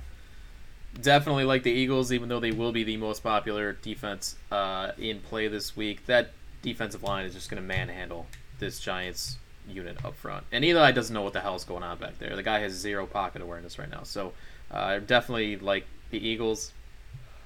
[1.02, 5.22] Definitely like the Eagles, even though they will be the most popular defense uh, in
[5.22, 6.08] play this week.
[6.08, 6.32] That
[6.62, 8.28] defensive line is just going to manhandle
[8.60, 9.38] this Giants
[9.72, 10.46] unit up front.
[10.52, 12.36] And Eli doesn't know what the hell is going on back there.
[12.36, 14.04] The guy has zero pocket awareness right now.
[14.04, 14.34] So
[14.70, 16.74] uh, definitely like the Eagles.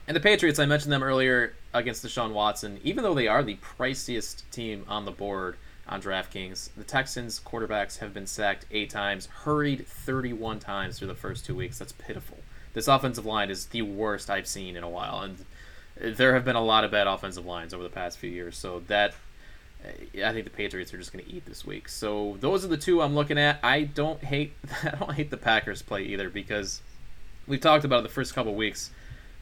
[0.07, 2.79] And the Patriots, I mentioned them earlier against Deshaun Watson.
[2.83, 5.57] Even though they are the priciest team on the board
[5.87, 11.15] on DraftKings, the Texans quarterbacks have been sacked eight times, hurried 31 times through the
[11.15, 11.79] first two weeks.
[11.79, 12.39] That's pitiful.
[12.73, 15.21] This offensive line is the worst I've seen in a while.
[15.21, 15.45] And
[15.99, 18.57] there have been a lot of bad offensive lines over the past few years.
[18.57, 19.15] So that
[20.23, 21.89] I think the Patriots are just going to eat this week.
[21.89, 23.59] So those are the two I'm looking at.
[23.63, 26.81] I don't hate I don't hate the Packers play either because
[27.47, 28.91] we've talked about it the first couple weeks.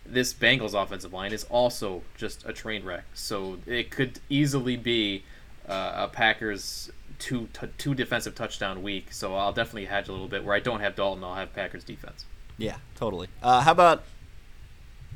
[0.05, 3.05] This Bengals offensive line is also just a train wreck.
[3.13, 5.23] So it could easily be
[5.67, 9.13] uh, a Packers two t- two defensive touchdown week.
[9.13, 10.43] So I'll definitely hedge a little bit.
[10.43, 12.25] Where I don't have Dalton, I'll have Packers defense.
[12.57, 13.29] Yeah, totally.
[13.41, 14.03] Uh, how about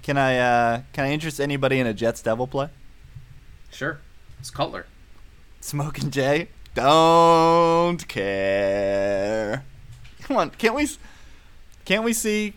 [0.03, 2.69] can I uh, can I interest anybody in a Jets Devil play?
[3.71, 3.99] Sure,
[4.39, 4.85] it's Cutler.
[5.59, 9.63] Smoking Jay, don't care.
[10.21, 10.87] Come on, can't we?
[11.85, 12.53] Can't we see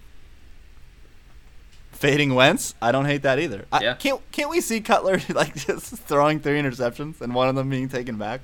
[1.93, 2.75] fading Wentz?
[2.83, 3.67] I don't hate that either.
[3.73, 3.95] I, Yeah.
[3.95, 7.89] Can't Can't we see Cutler like just throwing three interceptions and one of them being
[7.89, 8.41] taken back?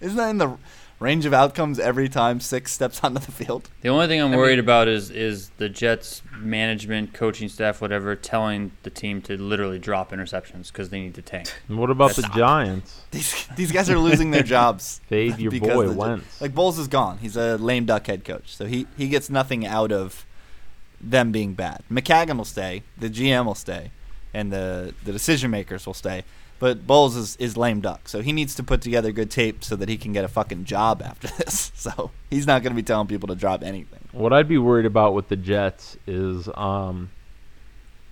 [0.00, 0.56] Isn't that in the
[1.00, 3.68] range of outcomes every time six steps onto the field?
[3.82, 7.80] The only thing I'm I worried mean- about is is the Jets management, coaching staff,
[7.80, 11.52] whatever, telling the team to literally drop interceptions because they need to tank.
[11.68, 13.02] And what about the That's- Giants?
[13.10, 15.00] These these guys are losing their jobs.
[15.08, 16.40] Fade your boy the- Wentz.
[16.40, 17.18] Like Bowles is gone.
[17.18, 20.24] He's a lame duck head coach, so he he gets nothing out of
[21.00, 21.82] them being bad.
[21.90, 23.92] Maccagnan will stay, the GM will stay,
[24.34, 26.24] and the the decision makers will stay.
[26.58, 29.76] But Bowles is, is lame duck, so he needs to put together good tape so
[29.76, 31.70] that he can get a fucking job after this.
[31.74, 34.00] So he's not going to be telling people to drop anything.
[34.12, 37.10] What I'd be worried about with the Jets is um,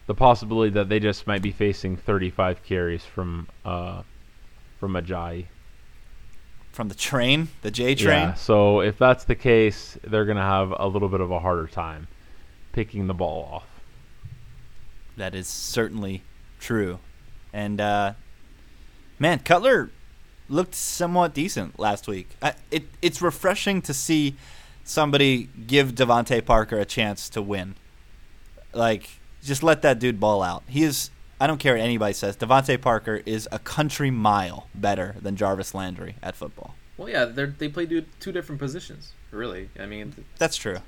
[0.07, 4.03] the possibility that they just might be facing 35 carries from uh,
[4.79, 5.47] from Ajayi.
[6.71, 8.29] From the train, the J train.
[8.29, 8.35] Yeah.
[8.35, 12.07] So if that's the case, they're gonna have a little bit of a harder time
[12.73, 13.67] picking the ball off.
[15.17, 16.23] That is certainly
[16.61, 16.99] true.
[17.53, 18.13] And uh,
[19.19, 19.91] man, Cutler
[20.49, 22.29] looked somewhat decent last week.
[22.41, 24.37] I, it it's refreshing to see
[24.85, 27.75] somebody give DeVante Parker a chance to win.
[28.73, 29.09] Like,
[29.43, 30.63] just let that dude ball out.
[30.69, 31.11] He is.
[31.39, 32.37] I don't care what anybody says.
[32.37, 36.75] DeVante Parker is a country mile better than Jarvis Landry at football.
[36.97, 39.13] Well, yeah, they they play two, two different positions.
[39.31, 40.79] Really, I mean, That's true.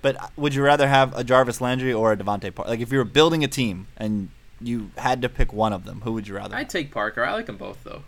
[0.00, 2.70] But would you rather have a Jarvis Landry or a DeVante Parker?
[2.70, 4.30] Like, if you were building a team and
[4.60, 6.54] you had to pick one of them, who would you rather?
[6.56, 7.24] I take Parker.
[7.24, 8.02] I like them both though.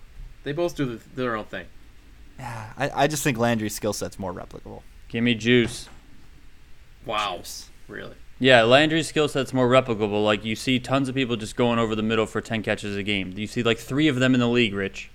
[0.44, 1.66] They both do the, their own thing.
[2.38, 4.82] Yeah, I, I just think Landry's skill set's more replicable.
[5.08, 5.88] Give me juice.
[7.04, 7.68] Wow, Juice.
[7.88, 8.14] really?
[8.38, 10.24] Yeah, Landry's skill set's more replicable.
[10.24, 13.02] Like you see tons of people just going over the middle for ten catches a
[13.02, 13.34] game.
[13.36, 15.10] You see like three of them in the league, Rich.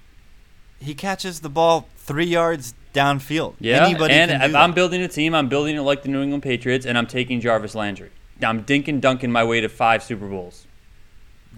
[0.80, 3.56] He catches the ball three yards downfield.
[3.60, 4.76] Yeah, Anybody and can do if I'm that.
[4.76, 7.74] building a team, I'm building it like the New England Patriots, and I'm taking Jarvis
[7.74, 8.12] Landry.
[8.44, 10.65] I'm dinking dunking my way to five Super Bowls.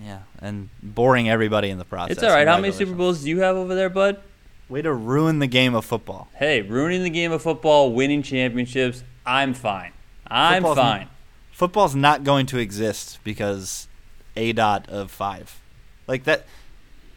[0.02, 2.18] Yeah, and boring everybody in the process.
[2.18, 2.48] It's all right.
[2.48, 4.22] How many Super Bowls do you have over there, bud?
[4.70, 6.28] Way to ruin the game of football.
[6.36, 9.04] Hey, ruining the game of football, winning championships.
[9.26, 9.94] I'm fine.
[10.28, 11.08] I'm Football's fine.
[11.52, 13.88] Football's not going to exist because
[14.36, 15.62] a dot of five,
[16.06, 16.46] like that.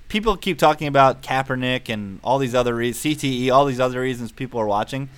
[0.08, 4.32] People keep talking about Kaepernick and all these other reasons, CTE, all these other reasons
[4.32, 5.08] people are watching.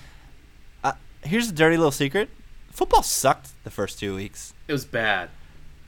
[0.85, 0.93] Uh,
[1.23, 2.29] here's a dirty little secret:
[2.71, 4.53] football sucked the first two weeks.
[4.69, 5.31] It was bad.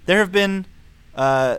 [0.06, 0.66] There have been,
[1.16, 1.58] uh,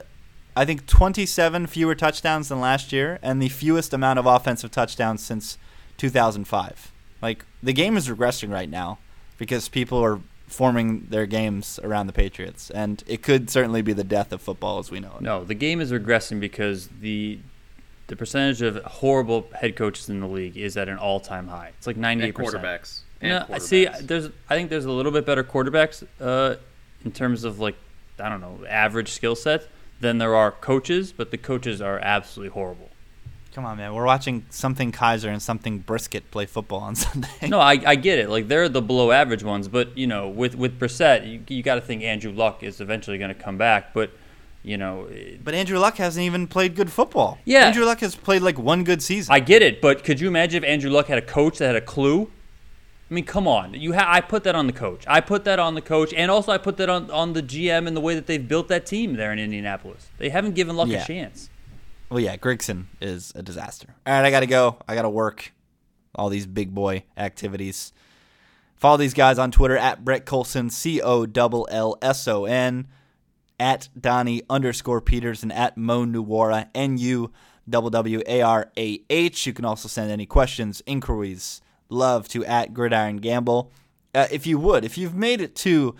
[0.55, 5.23] I think, 27 fewer touchdowns than last year, and the fewest amount of offensive touchdowns
[5.23, 5.57] since
[5.97, 6.91] 2005.
[7.21, 8.99] Like the game is regressing right now
[9.37, 14.03] because people are forming their games around the Patriots, and it could certainly be the
[14.03, 15.21] death of football as we know it.
[15.21, 17.39] No, the game is regressing because the
[18.07, 21.71] the percentage of horrible head coaches in the league is at an all time high.
[21.77, 22.63] It's like ninety percent.
[22.63, 22.99] quarterbacks.
[23.21, 23.87] And No, I see.
[24.01, 26.55] There's, I think there's a little bit better quarterbacks uh,
[27.03, 27.75] in terms of like,
[28.19, 29.67] I don't know, average skill set
[29.99, 32.89] than there are coaches, but the coaches are absolutely horrible.
[33.53, 33.93] Come on, man.
[33.93, 37.47] We're watching something Kizer and something Brisket play football on Sunday.
[37.47, 38.29] No, I, I get it.
[38.29, 41.75] Like they're the below average ones, but you know, with with Brissett, you, you got
[41.75, 43.93] to think Andrew Luck is eventually going to come back.
[43.93, 44.11] But
[44.61, 47.37] you know, eh, But Andrew Luck hasn't even played good football.
[47.45, 47.67] Yeah.
[47.67, 49.33] Andrew Luck has played like one good season.
[49.33, 49.79] I get it.
[49.79, 52.29] But could you imagine if Andrew Luck had a coach that had a clue?
[53.09, 53.73] I mean, come on.
[53.75, 55.03] You ha- I put that on the coach.
[55.07, 57.87] I put that on the coach, and also I put that on on the GM
[57.87, 60.07] and the way that they've built that team there in Indianapolis.
[60.17, 61.03] They haven't given Luck Yeah.
[61.03, 61.49] a chance.
[62.09, 63.89] Well, yeah, Grigson is a disaster.
[64.07, 64.77] All right, I got to go.
[64.87, 65.53] I got to work.
[66.15, 67.91] All these big boy activities.
[68.75, 72.87] Follow these guys on Twitter at Brett Collson, C O L L S O N,
[73.59, 77.31] at Donnie underscore Peters, and at Mo Nuwara, N U
[77.69, 79.45] W W A R A H.
[79.45, 83.71] You can also send any questions, inquiries, love to at Gridiron Gamble.
[84.13, 85.95] Uh, if you would, if you've made it to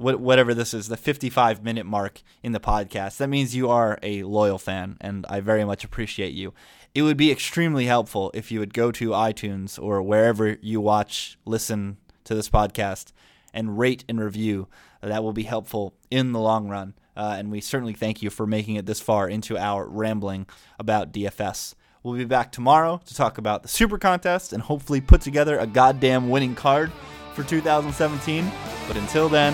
[0.00, 3.18] what, whatever this is, the 55 minute mark in the podcast.
[3.18, 6.54] That means you are a loyal fan, and I very much appreciate you.
[6.94, 11.38] It would be extremely helpful if you would go to iTunes or wherever you watch,
[11.44, 13.12] listen to this podcast,
[13.52, 14.68] and rate and review.
[15.02, 16.94] That will be helpful in the long run.
[17.16, 20.46] Uh, and we certainly thank you for making it this far into our rambling
[20.78, 25.20] about DFS We'll be back tomorrow to talk about the Super Contest and hopefully put
[25.20, 26.90] together a goddamn winning card
[27.34, 28.50] for 2017.
[28.88, 29.52] But until then,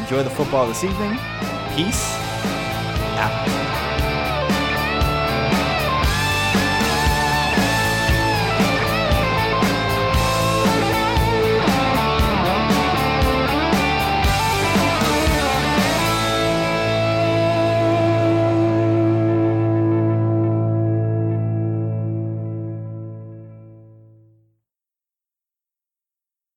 [0.00, 1.16] enjoy the football this evening.
[1.76, 2.14] Peace
[3.16, 3.63] out.